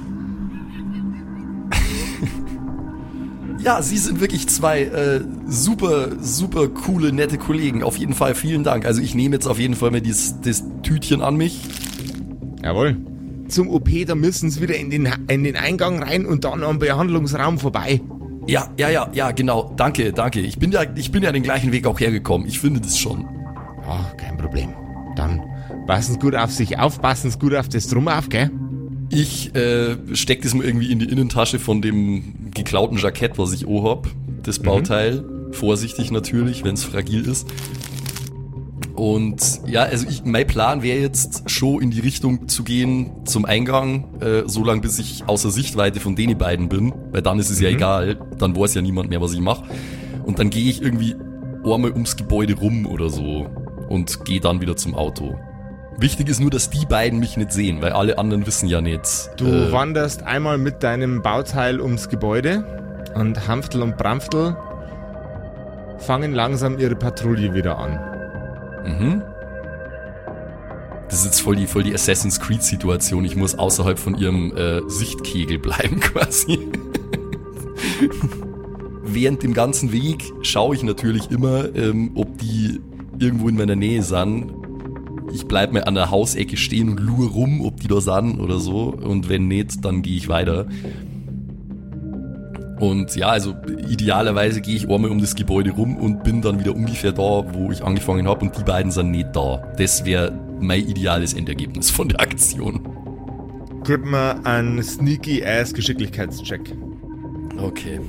[3.62, 7.82] Ja, Sie sind wirklich zwei äh, super, super coole, nette Kollegen.
[7.82, 8.84] Auf jeden Fall vielen Dank.
[8.86, 11.60] Also ich nehme jetzt auf jeden Fall mal dieses, das Tütchen an mich.
[12.62, 12.96] Jawohl.
[13.48, 16.78] Zum OP, da müssen sie wieder in den, in den Eingang rein und dann am
[16.78, 18.00] Behandlungsraum vorbei.
[18.46, 19.72] Ja, ja, ja, ja, genau.
[19.76, 20.40] Danke, danke.
[20.40, 22.46] Ich bin ja, ich bin ja den gleichen Weg auch hergekommen.
[22.46, 23.26] Ich finde das schon.
[23.86, 24.70] Ja, kein Problem.
[25.16, 25.42] Dann
[25.86, 28.50] passen Sie gut auf sich auf, passen Sie gut auf das Drum auf, gell?
[29.10, 33.66] Ich äh, steck das mal irgendwie in die Innentasche von dem geklauten Jackett, was ich
[33.66, 34.08] hab,
[34.42, 35.24] das Bauteil.
[35.52, 37.48] Vorsichtig natürlich, wenn es fragil ist.
[38.96, 43.44] Und ja, also ich, mein Plan wäre jetzt schon in die Richtung zu gehen zum
[43.44, 47.50] Eingang, äh, so lange bis ich außer Sichtweite von denen beiden bin, weil dann ist
[47.50, 49.64] es ja egal, dann weiß ja niemand mehr, was ich mache.
[50.24, 51.14] Und dann gehe ich irgendwie
[51.62, 53.46] einmal ums Gebäude rum oder so
[53.88, 55.38] und gehe dann wieder zum Auto.
[55.98, 59.30] Wichtig ist nur, dass die beiden mich nicht sehen, weil alle anderen wissen ja nicht.
[59.36, 64.56] Du äh, wanderst einmal mit deinem Bauteil ums Gebäude und Hampftel und Bramftel
[65.98, 68.15] fangen langsam ihre Patrouille wieder an.
[68.86, 69.22] Mhm.
[71.08, 73.24] Das ist jetzt voll die, voll die Assassin's Creed-Situation.
[73.24, 76.58] Ich muss außerhalb von ihrem äh, Sichtkegel bleiben, quasi.
[79.04, 82.80] Während dem ganzen Weg schaue ich natürlich immer, ähm, ob die
[83.18, 84.52] irgendwo in meiner Nähe sind.
[85.32, 88.58] Ich bleib mir an der Hausecke stehen und lure rum, ob die da sind oder
[88.58, 88.88] so.
[88.88, 90.66] Und wenn nicht, dann gehe ich weiter.
[92.78, 93.54] Und ja, also
[93.88, 97.72] idealerweise gehe ich einmal um das Gebäude rum und bin dann wieder ungefähr da, wo
[97.72, 99.62] ich angefangen habe und die beiden sind nicht da.
[99.78, 102.80] Das wäre mein ideales Endergebnis von der Aktion.
[103.84, 106.76] Gib mir einen sneaky ass Geschicklichkeitscheck.
[107.58, 108.00] Okay.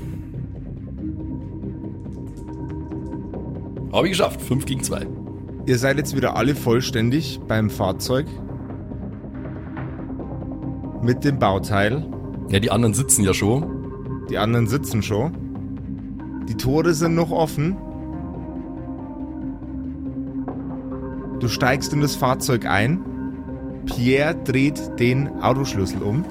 [3.92, 4.42] Habe ich geschafft.
[4.42, 5.06] 5 gegen 2.
[5.66, 8.26] Ihr seid jetzt wieder alle vollständig beim Fahrzeug.
[11.02, 12.06] Mit dem Bauteil.
[12.50, 13.77] Ja, die anderen sitzen ja schon.
[14.28, 15.32] Die anderen sitzen schon.
[16.48, 17.76] Die Tore sind noch offen.
[21.40, 23.00] Du steigst in das Fahrzeug ein.
[23.86, 26.24] Pierre dreht den Autoschlüssel um.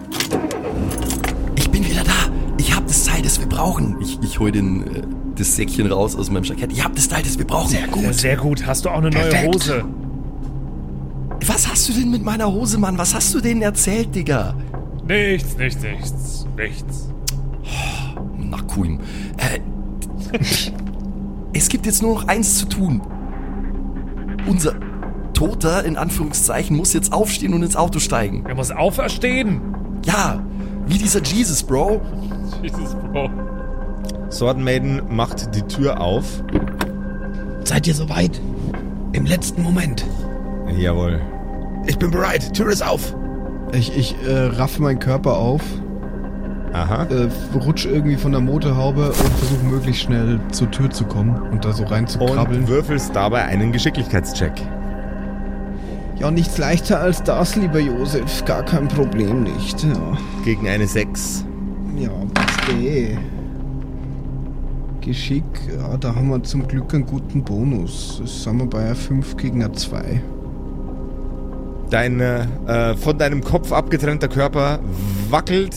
[1.55, 2.31] Ich bin wieder da.
[2.57, 3.97] Ich habe das Teil, das wir brauchen.
[4.01, 5.01] Ich, ich hol den, äh,
[5.35, 6.71] das Säckchen raus aus meinem Jackett.
[6.71, 7.69] Ich habe das Teil, das wir brauchen.
[7.69, 8.65] Sehr Ja, sehr gut.
[8.65, 9.55] Hast du auch eine neue Perfekt.
[9.55, 9.85] Hose?
[11.45, 12.97] Was hast du denn mit meiner Hose, Mann?
[12.97, 14.55] Was hast du denen erzählt, Digga?
[15.07, 16.47] Nichts, nichts, nichts.
[16.57, 17.09] Nichts.
[18.49, 18.97] Na cool.
[19.37, 19.59] Äh,
[21.53, 23.01] es gibt jetzt nur noch eins zu tun.
[24.47, 24.75] Unser
[25.33, 28.45] Toter, in Anführungszeichen, muss jetzt aufstehen und ins Auto steigen.
[28.47, 29.61] Er muss auferstehen.
[30.05, 30.43] Ja,
[30.87, 32.01] wie dieser Jesus, Bro.
[32.61, 33.29] Jesus, Bro.
[34.31, 36.43] Sword Maiden macht die Tür auf.
[37.63, 38.41] Seid ihr soweit?
[39.13, 40.05] Im letzten Moment.
[40.77, 41.21] Jawohl.
[41.85, 42.53] Ich bin bereit.
[42.53, 43.15] Tür ist auf.
[43.73, 45.61] Ich, ich äh, raff meinen Körper auf,
[46.73, 47.07] Aha.
[47.09, 51.65] äh, rutsch irgendwie von der Motorhaube und versuche möglichst schnell zur Tür zu kommen und
[51.65, 52.61] da so rein zu krabbeln.
[52.61, 54.53] Und würfelst dabei einen Geschicklichkeitscheck.
[56.19, 58.43] Ja, nichts leichter als das, lieber Josef.
[58.45, 59.83] Gar kein Problem nicht.
[59.83, 61.45] Ja, Gegen eine 6.
[61.97, 63.17] ja bitte.
[65.01, 65.43] Geschick,
[65.73, 68.19] ja, da haben wir zum Glück einen guten Bonus.
[68.21, 70.21] Das sind wir bei einer 5 gegen eine 2.
[71.89, 74.79] Dein äh, von deinem Kopf abgetrennter Körper
[75.29, 75.75] wackelt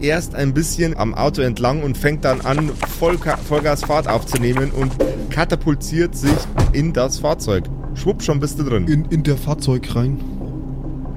[0.00, 4.92] erst ein bisschen am Auto entlang und fängt dann an, Vollka Vollgasfahrt aufzunehmen und
[5.30, 6.36] katapultiert sich
[6.72, 7.64] in das Fahrzeug.
[7.94, 8.88] Schwupp, schon bist du drin.
[8.88, 10.18] In, in der Fahrzeug rein.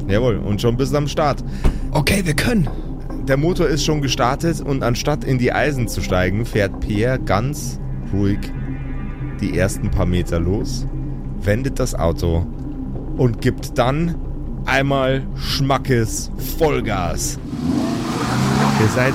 [0.08, 1.44] Jawohl, und schon bist du am Start.
[1.92, 2.70] Okay, wir können.
[3.28, 7.80] Der Motor ist schon gestartet und anstatt in die Eisen zu steigen, fährt Pierre ganz
[8.14, 8.40] ruhig
[9.42, 10.88] die ersten paar Meter los,
[11.42, 12.46] wendet das Auto
[13.18, 14.16] und gibt dann
[14.66, 17.38] einmal Schmackes Vollgas.
[18.80, 19.14] Ihr seid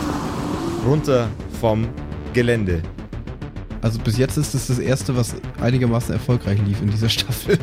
[0.86, 1.28] runter
[1.60, 1.86] vom
[2.32, 2.82] Gelände.
[3.80, 7.58] Also bis jetzt ist es das erste, was einigermaßen erfolgreich lief in dieser Staffel.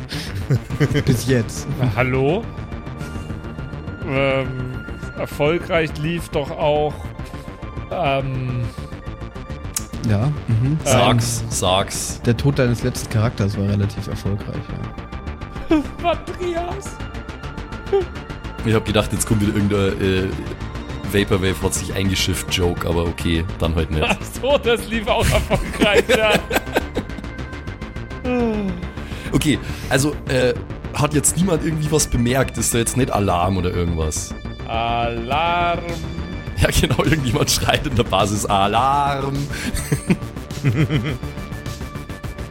[1.06, 1.66] bis jetzt.
[1.80, 2.42] Na, hallo?
[4.08, 4.84] Ähm,
[5.18, 6.94] erfolgreich lief doch auch.
[7.90, 8.62] Ähm,
[10.08, 10.26] Ja.
[10.48, 10.78] Mhm.
[10.84, 12.20] Sag's, sag's.
[12.24, 14.56] Der Tod deines letzten Charakters war relativ erfolgreich,
[15.70, 15.76] ja.
[16.10, 16.96] Andreas.
[18.64, 20.28] Ich hab gedacht, jetzt kommt wieder irgendein äh,
[21.12, 24.04] Vaporwave hat sich eingeschifft Joke, aber okay, dann halt nicht.
[24.08, 26.32] Ach so, das lief auch erfolgreich, ja.
[29.32, 29.58] Okay,
[29.88, 30.54] also äh,
[30.94, 32.58] hat jetzt niemand irgendwie was bemerkt?
[32.58, 34.34] Ist da jetzt nicht Alarm oder irgendwas?
[34.66, 35.84] Alarm.
[36.58, 39.34] Ja, genau, irgendjemand schreit in der Basis Alarm.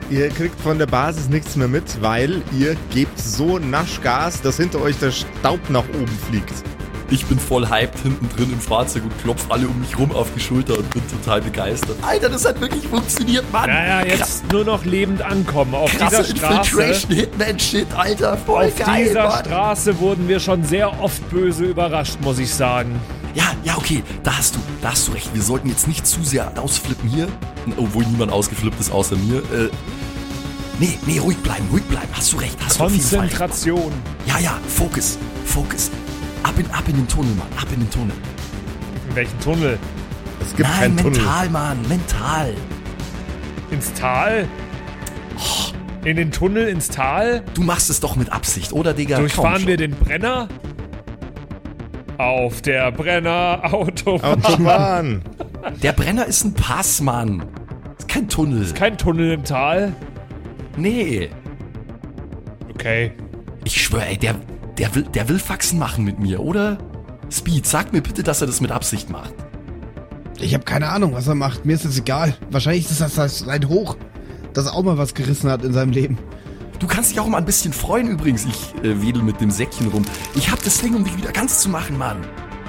[0.10, 4.82] Ihr kriegt von der Basis nichts mehr mit, weil ihr gebt so Naschgas, dass hinter
[4.82, 6.64] euch der Staub nach oben fliegt.
[7.12, 10.28] Ich bin voll hyped hinten drin im Fahrzeug und klopf alle um mich rum auf
[10.36, 11.98] die Schulter und bin total begeistert.
[12.04, 13.68] Alter, das hat wirklich funktioniert, Mann.
[13.70, 15.74] Naja, jetzt nur noch lebend ankommen.
[15.74, 16.70] Auf Krasser dieser Straße.
[16.70, 19.46] Infiltration Hitman Shit, Alter, voll Auf geil, dieser Mann.
[19.46, 23.00] Straße wurden wir schon sehr oft böse überrascht, muss ich sagen.
[23.34, 25.30] Ja, ja, okay, da hast du, da hast du recht.
[25.34, 27.28] Wir sollten jetzt nicht zu sehr ausflippen hier,
[27.78, 29.38] obwohl niemand ausgeflippt ist außer mir.
[29.38, 29.70] Äh,
[30.80, 32.08] nee, nee, ruhig bleiben, ruhig bleiben.
[32.12, 33.10] Hast du recht, hast du auf Fall recht.
[33.38, 33.92] Konzentration.
[34.28, 35.90] Ja, ja, Fokus, Fokus.
[36.50, 38.16] Ab in, ab in den Tunnel, Mann, ab in den Tunnel.
[39.10, 39.78] In welchen Tunnel?
[40.42, 41.20] Es gibt Nein, keinen Tunnel.
[41.20, 42.54] mental, Mann, mental.
[43.70, 44.48] Ins Tal?
[46.04, 47.44] In den Tunnel ins Tal?
[47.54, 49.20] Du machst es doch mit Absicht, oder, Digga?
[49.20, 50.48] Durchfahren wir den Brenner?
[52.18, 54.44] Auf der Brenner Autobahn.
[54.44, 55.22] Autobahn.
[55.84, 57.44] Der Brenner ist ein Pass, Mann.
[58.00, 58.66] Ist kein Tunnel.
[58.74, 59.94] Kein Tunnel im Tal?
[60.78, 61.30] nee.
[62.74, 63.12] Okay.
[63.66, 64.36] Ich schwöre, ey, der,
[64.80, 66.78] der, will, der will Faxen machen mit mir, oder?
[67.30, 69.34] Speed, sag mir bitte, dass er das mit Absicht macht.
[70.40, 71.66] Ich habe keine Ahnung, was er macht.
[71.66, 72.34] Mir ist es egal.
[72.50, 73.98] Wahrscheinlich ist das das sein Hoch,
[74.54, 76.18] dass er auch mal was gerissen hat in seinem Leben.
[76.80, 78.46] Du kannst dich auch mal ein bisschen freuen übrigens.
[78.46, 80.06] Ich äh, wedel mit dem Säckchen rum.
[80.36, 82.18] Ich hab das Ding, um dich wieder ganz zu machen, Mann.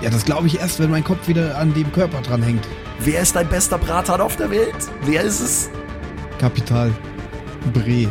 [0.02, 2.66] Ja, das glaube ich erst, wenn mein Kopf wieder an dem Körper dran hängt.
[2.98, 4.74] Wer ist dein bester Bratan auf der Welt?
[5.02, 5.70] Wer ist es?
[6.38, 6.90] Kapital.
[7.72, 8.08] Bre.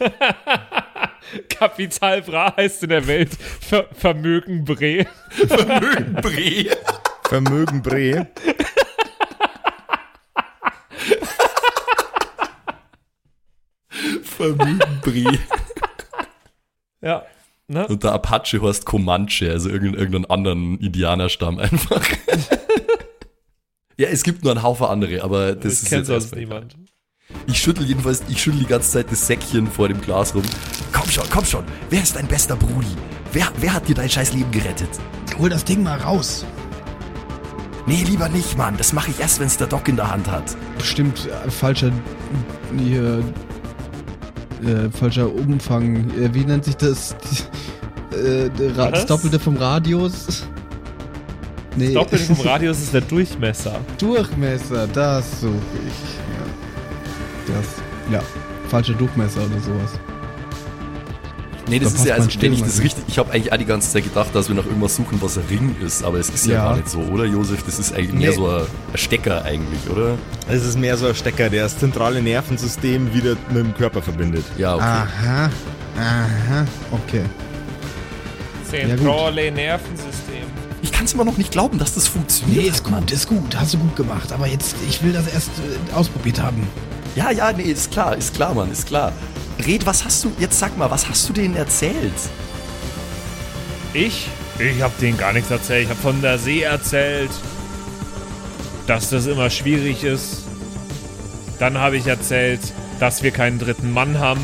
[1.48, 5.06] Kapital Bra heißt in der Welt Ver Vermögen Bre.
[5.30, 6.76] Vermögen Bre.
[7.28, 8.26] Vermögen Bre.
[14.22, 15.38] Vermögen Brie.
[17.02, 17.24] Ja.
[17.68, 17.86] Ne?
[17.86, 22.02] Und der Apache heißt Comanche, also irgendeinen, irgendeinen anderen Indianerstamm einfach.
[23.98, 26.76] ja, es gibt nur einen Haufen andere, aber das Das ist kennt jetzt sonst niemand.
[27.46, 30.42] Ich schüttel jedenfalls, ich schüttel die ganze Zeit das Säckchen vor dem Glas rum.
[30.92, 31.64] Komm schon, komm schon.
[31.88, 32.96] Wer ist dein bester Brudi?
[33.32, 34.90] Wer, wer hat dir dein scheiß Leben gerettet?
[35.38, 36.44] Hol das Ding mal raus.
[37.86, 38.76] Nee, lieber nicht, Mann.
[38.76, 40.56] Das mache ich erst, wenn's der Doc in der Hand hat.
[40.76, 41.90] Bestimmt äh, falscher
[42.76, 43.22] hier,
[44.62, 46.10] äh, falscher Umfang.
[46.10, 47.16] Äh, wie nennt sich das?
[48.12, 49.06] Äh, das?
[49.06, 50.46] Doppelte vom Radius?
[51.76, 53.80] Nee, Doppelt vom Radius ist der Durchmesser.
[53.98, 55.54] Durchmesser, das suche
[55.86, 57.48] ich.
[57.48, 57.54] Ja.
[57.54, 57.66] Das,
[58.12, 58.22] ja,
[58.68, 59.98] falscher Durchmesser oder sowas.
[61.70, 62.82] Nee, das Da ist ja also ständig das mal.
[62.82, 63.04] richtig.
[63.08, 65.44] Ich habe eigentlich auch die ganze Zeit gedacht, dass wir nach irgendwas suchen, was ein
[65.48, 66.64] Ring ist, aber es ist ja, Ja.
[66.64, 67.62] gar nicht so, oder Josef?
[67.64, 68.36] Das ist eigentlich mehr Nee.
[68.36, 68.64] so ein
[68.94, 70.18] Stecker eigentlich, oder?
[70.48, 74.44] Es ist mehr so ein Stecker, der das zentrale Nervensystem wieder mit dem Körper verbindet.
[74.58, 74.84] Ja, okay.
[74.84, 75.50] Aha,
[75.96, 77.22] aha, okay.
[78.68, 80.44] Zentrale Nervensystem.
[80.82, 82.62] Ich kann es immer noch nicht glauben, dass das funktioniert.
[82.62, 84.32] Nee, ist gut, ist gut, hast du gut gemacht.
[84.32, 86.66] Aber jetzt, ich will das erst äh, ausprobiert haben.
[87.16, 89.12] Ja, ja, nee, ist klar, ist klar, Mann, ist klar.
[89.60, 92.12] Red, was hast du, jetzt sag mal, was hast du denen erzählt?
[93.92, 94.28] Ich?
[94.58, 95.84] Ich habe denen gar nichts erzählt.
[95.84, 97.30] Ich habe von der See erzählt,
[98.86, 100.44] dass das immer schwierig ist.
[101.58, 102.60] Dann habe ich erzählt,
[102.98, 104.40] dass wir keinen dritten Mann haben.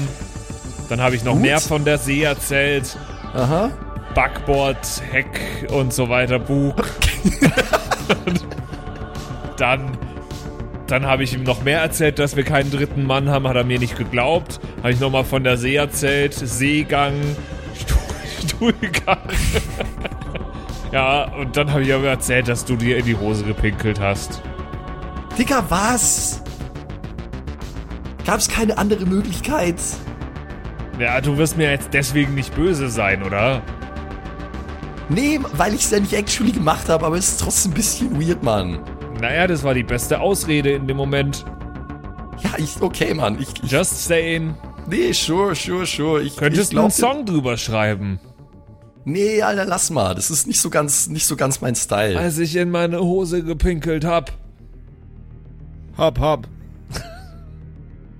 [0.89, 1.43] Dann habe ich noch Gut.
[1.43, 2.97] mehr von der See erzählt.
[3.35, 3.71] Aha.
[4.15, 6.77] Backboard, Heck und so weiter, Bug.
[9.59, 9.99] dann
[10.87, 13.65] dann habe ich ihm noch mehr erzählt, dass wir keinen dritten Mann haben, hat er
[13.65, 14.61] mir nicht geglaubt.
[14.79, 17.15] Habe ich nochmal von der See erzählt, Seegang,
[17.75, 17.99] Stuhl,
[18.49, 19.19] Stuhlgang.
[20.93, 24.41] ja, und dann habe ich aber erzählt, dass du dir in die Hose gepinkelt hast.
[25.37, 26.43] Digga, was?
[28.25, 29.81] Gab's keine andere Möglichkeit?
[30.99, 33.61] Ja, du wirst mir jetzt deswegen nicht böse sein, oder?
[35.09, 38.43] Nee, weil ich's ja nicht actually gemacht habe, aber es ist trotzdem ein bisschen weird,
[38.43, 38.81] Mann.
[39.21, 41.45] Naja, das war die beste Ausrede in dem Moment.
[42.43, 43.41] Ja, ich, okay, Mann.
[43.41, 44.55] Ich, ich, Just saying.
[44.89, 46.23] nee, sure, sure, sure.
[46.23, 48.21] Ich, Könntest ich du einen Song drüber schreiben?
[49.05, 50.15] Nee, Alter, lass mal.
[50.15, 52.19] Das ist nicht so ganz, nicht so ganz mein Style.
[52.19, 54.33] Als ich in meine Hose gepinkelt hab.
[55.97, 56.49] Hop, hop.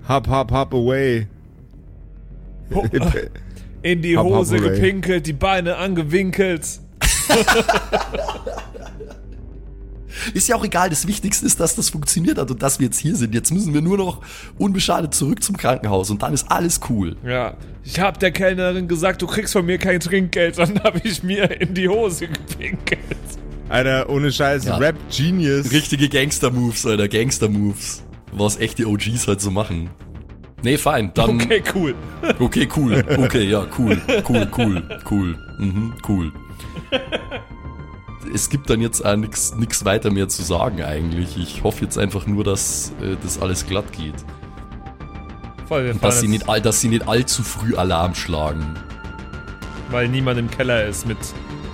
[0.07, 1.27] hop, hop, hop away.
[3.83, 4.75] In die Hab, hab, Hose hooray.
[4.75, 6.79] gepinkelt, die Beine angewinkelt.
[10.33, 10.89] Ist ja auch egal.
[10.89, 13.33] Das Wichtigste ist, dass das funktioniert hat und dass wir jetzt hier sind.
[13.33, 14.21] Jetzt müssen wir nur noch
[14.57, 17.15] unbeschadet zurück zum Krankenhaus und dann ist alles cool.
[17.25, 21.23] Ja, ich hab der Kellnerin gesagt, du kriegst von mir kein Trinkgeld, dann hab ich
[21.23, 22.99] mir in die Hose gepinkelt.
[23.69, 24.77] Alter, ohne Scheiß, Ja.
[24.77, 25.71] Rap Genius.
[25.71, 27.07] Richtige Gangster-Moves, Alter.
[27.07, 28.03] Gangster-Moves.
[28.31, 29.89] Was echte OGs halt so machen.
[30.63, 31.11] Nee, fein.
[31.13, 31.41] Dann.
[31.41, 31.93] Okay, cool.
[32.39, 33.03] Okay, cool.
[33.17, 34.01] Okay, ja, cool.
[34.27, 35.37] Cool, cool, cool.
[35.59, 36.31] Mhm, cool.
[38.33, 41.37] Es gibt dann jetzt auch nix weiter mehr zu sagen eigentlich.
[41.37, 44.15] Ich hoffe jetzt einfach nur, dass äh, das alles glatt geht.
[45.67, 48.65] Voll, wir Und dass sie, nicht, all- dass sie nicht allzu früh Alarm schlagen.
[49.91, 51.17] weil niemand im Keller ist mit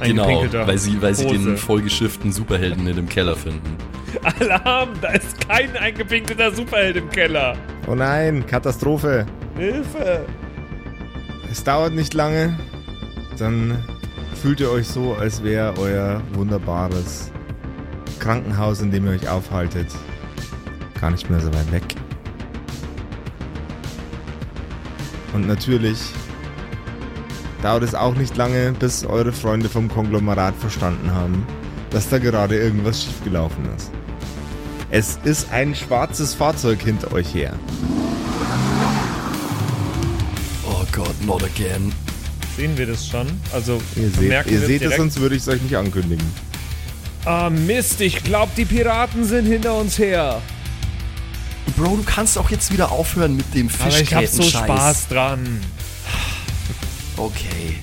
[0.01, 3.77] Genau, eingepinkelter weil sie, weil sie den vollgeschifften Superhelden in dem Keller finden.
[4.39, 7.55] Alarm, da ist kein eingepinkelter Superheld im Keller.
[7.87, 9.25] Oh nein, Katastrophe.
[9.57, 10.25] Hilfe.
[11.51, 12.57] Es dauert nicht lange.
[13.37, 13.77] Dann
[14.43, 17.31] fühlt ihr euch so, als wäre euer wunderbares
[18.19, 19.87] Krankenhaus, in dem ihr euch aufhaltet,
[20.99, 21.95] gar nicht mehr so weit weg.
[25.31, 25.97] Und natürlich
[27.61, 31.47] dauert es auch nicht lange, bis eure Freunde vom Konglomerat verstanden haben,
[31.91, 33.91] dass da gerade irgendwas schiefgelaufen ist.
[34.91, 37.53] Es ist ein schwarzes Fahrzeug hinter euch her.
[40.65, 41.93] Oh Gott, not again.
[42.55, 43.27] Sehen wir das schon?
[43.51, 46.25] Also, Ihr seht, merken ihr seht es, sonst würde ich es euch nicht ankündigen.
[47.25, 50.41] Ah, Mist, ich glaub, die Piraten sind hinter uns her.
[51.77, 54.43] Bro, du kannst auch jetzt wieder aufhören mit dem Aber ich hab so.
[54.43, 55.59] Spaß dran.
[57.17, 57.77] Okay.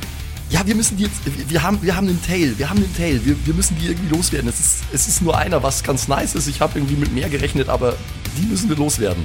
[0.51, 2.95] Ja, wir müssen die jetzt, wir- wir haben, wir haben den Tail, wir haben den
[2.97, 4.49] Tail, wir, wir müssen die irgendwie loswerden.
[4.49, 6.49] Es ist, es ist nur einer, was ganz nice ist.
[6.49, 7.97] Ich habe irgendwie mit mehr gerechnet, aber
[8.37, 9.25] die müssen wir loswerden.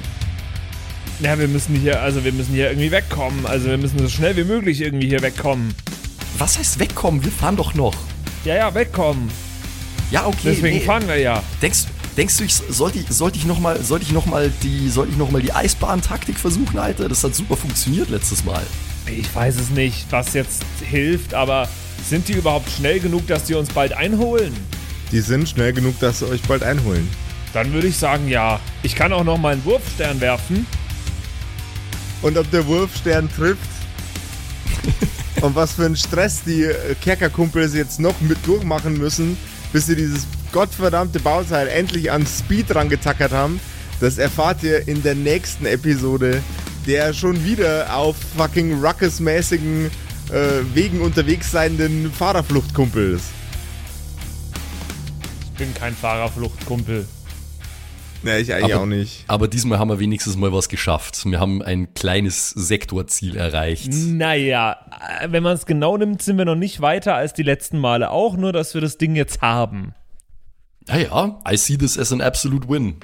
[1.20, 3.46] Ja, wir müssen hier, also wir müssen hier irgendwie wegkommen.
[3.46, 5.74] Also wir müssen so schnell wie möglich irgendwie hier wegkommen.
[6.38, 7.24] Was heißt wegkommen?
[7.24, 7.94] Wir fahren doch noch.
[8.44, 9.30] Ja, ja, wegkommen.
[10.10, 10.38] Ja, okay.
[10.44, 10.84] Deswegen nee.
[10.84, 11.42] fahren wir ja.
[11.62, 11.84] Denkst,
[12.16, 15.18] denkst du, ich sollte ich, sollte ich nochmal, sollte ich noch mal die, sollte ich
[15.18, 17.08] noch mal die Eisbahn-Taktik versuchen, Alter?
[17.08, 18.62] Das hat super funktioniert letztes Mal.
[19.06, 21.68] Ich weiß es nicht, was jetzt hilft, aber
[22.04, 24.52] sind die überhaupt schnell genug, dass die uns bald einholen?
[25.12, 27.08] die sind schnell genug, dass sie euch bald einholen.
[27.52, 28.60] Dann würde ich sagen, ja.
[28.82, 30.66] Ich kann auch noch mal einen Wurfstern werfen.
[32.22, 33.60] Und ob der Wurfstern trifft
[35.42, 36.68] und was für einen Stress die
[37.02, 39.36] Kerkerkumpels jetzt noch mit durchmachen müssen,
[39.72, 43.60] bis sie dieses gottverdammte Bauteil endlich an Speed rangetackert haben,
[44.00, 46.42] das erfahrt ihr in der nächsten Episode,
[46.86, 49.90] der schon wieder auf fucking Ruckus-mäßigen
[50.30, 53.22] äh, Wegen unterwegs seienden Fahrerfluchtkumpels.
[55.44, 57.06] Ich bin kein Fahrerfluchtkumpel.
[58.26, 59.24] Ne, ich eigentlich Aber- auch nicht.
[59.28, 61.24] Aber diesmal haben wir wenigstens mal was geschafft.
[61.24, 63.92] Wir haben ein kleines Sektorziel erreicht.
[63.92, 64.76] Naja,
[65.20, 68.10] äh, wenn man es genau nimmt, sind wir noch nicht weiter als die letzten Male.
[68.10, 69.94] Auch nur, dass wir das Ding jetzt haben.
[70.88, 72.96] Ja, ja, I see this as an absolute win.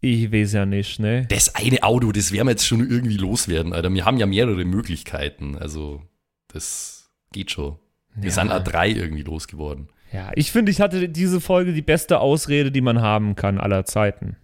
[0.00, 1.26] Ich weiß ja nicht, ne?
[1.28, 3.92] Das eine Auto, das werden wir jetzt schon irgendwie loswerden, Alter.
[3.92, 5.58] Wir haben ja mehrere Möglichkeiten.
[5.58, 6.02] Also,
[6.48, 7.76] das geht schon.
[8.14, 8.34] Wir Ja.
[8.34, 9.88] sind A3 irgendwie losgeworden.
[10.12, 13.84] Ja, ich finde, ich hatte diese Folge die beste Ausrede, die man haben kann aller
[13.84, 14.36] Zeiten.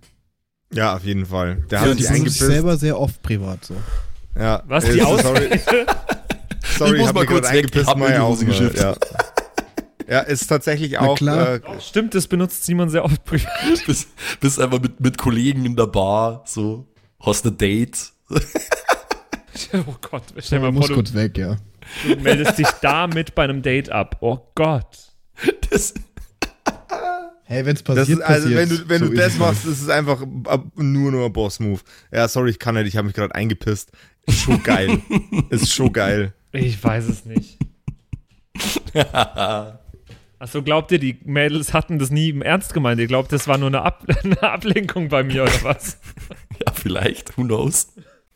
[0.73, 1.65] Ja, auf jeden Fall.
[1.71, 2.39] Der Ja, hat die sich sind sich eingepisst.
[2.41, 3.75] selber sehr oft privat so.
[4.39, 4.63] Ja.
[4.67, 5.61] Was, äh, die Sorry, Ausrede?
[6.77, 8.79] sorry Ich muss hab mal kurz eingepisst, hab ich auch Hose geschifft.
[8.79, 8.97] Ja.
[10.09, 11.17] ja, ist tatsächlich auch.
[11.17, 11.55] klar.
[11.55, 13.51] Äh, Stimmt, das benutzt Simon sehr oft privat.
[13.87, 14.09] Bist,
[14.41, 16.87] bist einfach mit, mit Kollegen in der Bar, so,
[17.21, 18.13] hast ein Date.
[19.73, 21.57] Oh Gott, stell mal muss vor, kurz weg, ja.
[22.07, 24.19] du, du meldest dich damit bei einem Date ab.
[24.21, 25.16] Oh Gott.
[25.71, 25.95] Das,
[27.49, 30.27] Hey, wenn's passiert, ist, also, wenn du, wenn So du das machst, ist es einfach
[30.75, 31.81] nur nur ein Boss-Move.
[32.13, 33.93] Ja, sorry, ich kann nicht, ich habe mich gerade eingepisst.
[34.27, 35.01] Ist schon geil.
[35.51, 36.35] ist schon geil.
[36.51, 37.59] Ich weiß es nicht.
[40.39, 43.01] Achso, glaubt ihr, die Mädels hatten das nie im Ernst gemeint?
[43.01, 45.99] Ihr glaubt, das war nur eine, Ab eine Ablenkung bei mir oder was?
[46.65, 47.93] ja, vielleicht, who knows?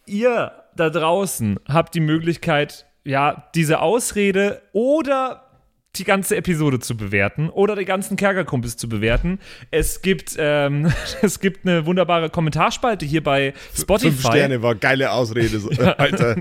[0.07, 5.49] ihr da draußen habt die Möglichkeit, ja, diese Ausrede oder
[5.97, 9.41] die ganze Episode zu bewerten oder die ganzen Kerkerkumpels zu bewerten.
[9.70, 14.11] Es gibt, ähm, es gibt eine wunderbare Kommentarspalte hier bei Spotify.
[14.11, 16.36] Fünf Sterne war geile Ausrede, so, Alter.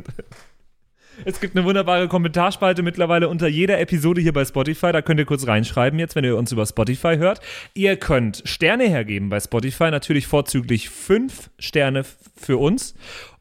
[1.25, 4.91] Es gibt eine wunderbare Kommentarspalte mittlerweile unter jeder Episode hier bei Spotify.
[4.91, 7.41] Da könnt ihr kurz reinschreiben jetzt, wenn ihr uns über Spotify hört.
[7.73, 12.05] Ihr könnt Sterne hergeben bei Spotify, natürlich vorzüglich fünf Sterne
[12.37, 12.95] für uns.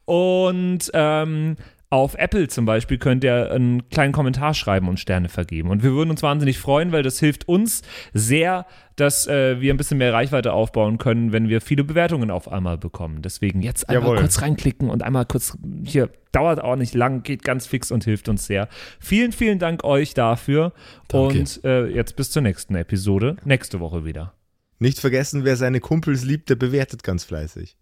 [0.05, 1.55] Und ähm,
[1.91, 5.69] auf Apple zum Beispiel könnt ihr einen kleinen Kommentar schreiben und Sterne vergeben.
[5.69, 7.81] Und wir würden uns wahnsinnig freuen, weil das hilft uns
[8.13, 12.51] sehr, dass äh, wir ein bisschen mehr Reichweite aufbauen können, wenn wir viele Bewertungen auf
[12.51, 13.23] einmal bekommen.
[13.23, 14.17] Deswegen jetzt einmal Jawohl.
[14.19, 18.29] kurz reinklicken und einmal kurz hier, dauert auch nicht lang, geht ganz fix und hilft
[18.29, 18.67] uns sehr.
[18.99, 20.73] Vielen, vielen Dank euch dafür.
[21.07, 21.39] Danke.
[21.39, 23.37] Und äh, jetzt bis zur nächsten Episode.
[23.45, 24.33] Nächste Woche wieder.
[24.77, 27.77] Nicht vergessen, wer seine Kumpels liebt, der bewertet ganz fleißig.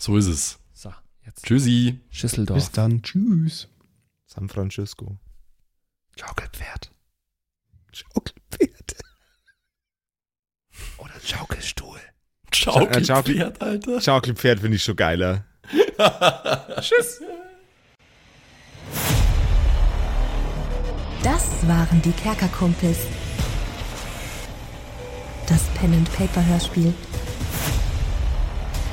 [0.00, 0.61] So ist es.
[1.24, 2.00] Jetzt Tschüssi.
[2.10, 2.58] Schüsseldorf.
[2.58, 3.02] Bis dann.
[3.02, 3.68] Tschüss.
[4.26, 5.18] San Francisco.
[6.18, 6.90] Schaukelpferd.
[7.92, 8.92] Schaukelpferd.
[10.98, 12.00] Oder Schaukelstuhl.
[12.52, 14.00] Schaukelpferd, Alter.
[14.00, 15.44] Schaukelpferd finde ich schon geiler.
[16.80, 17.20] Tschüss.
[21.22, 22.98] Das waren die Kerkerkumpels.
[25.46, 26.92] Das Pen and Paper Hörspiel.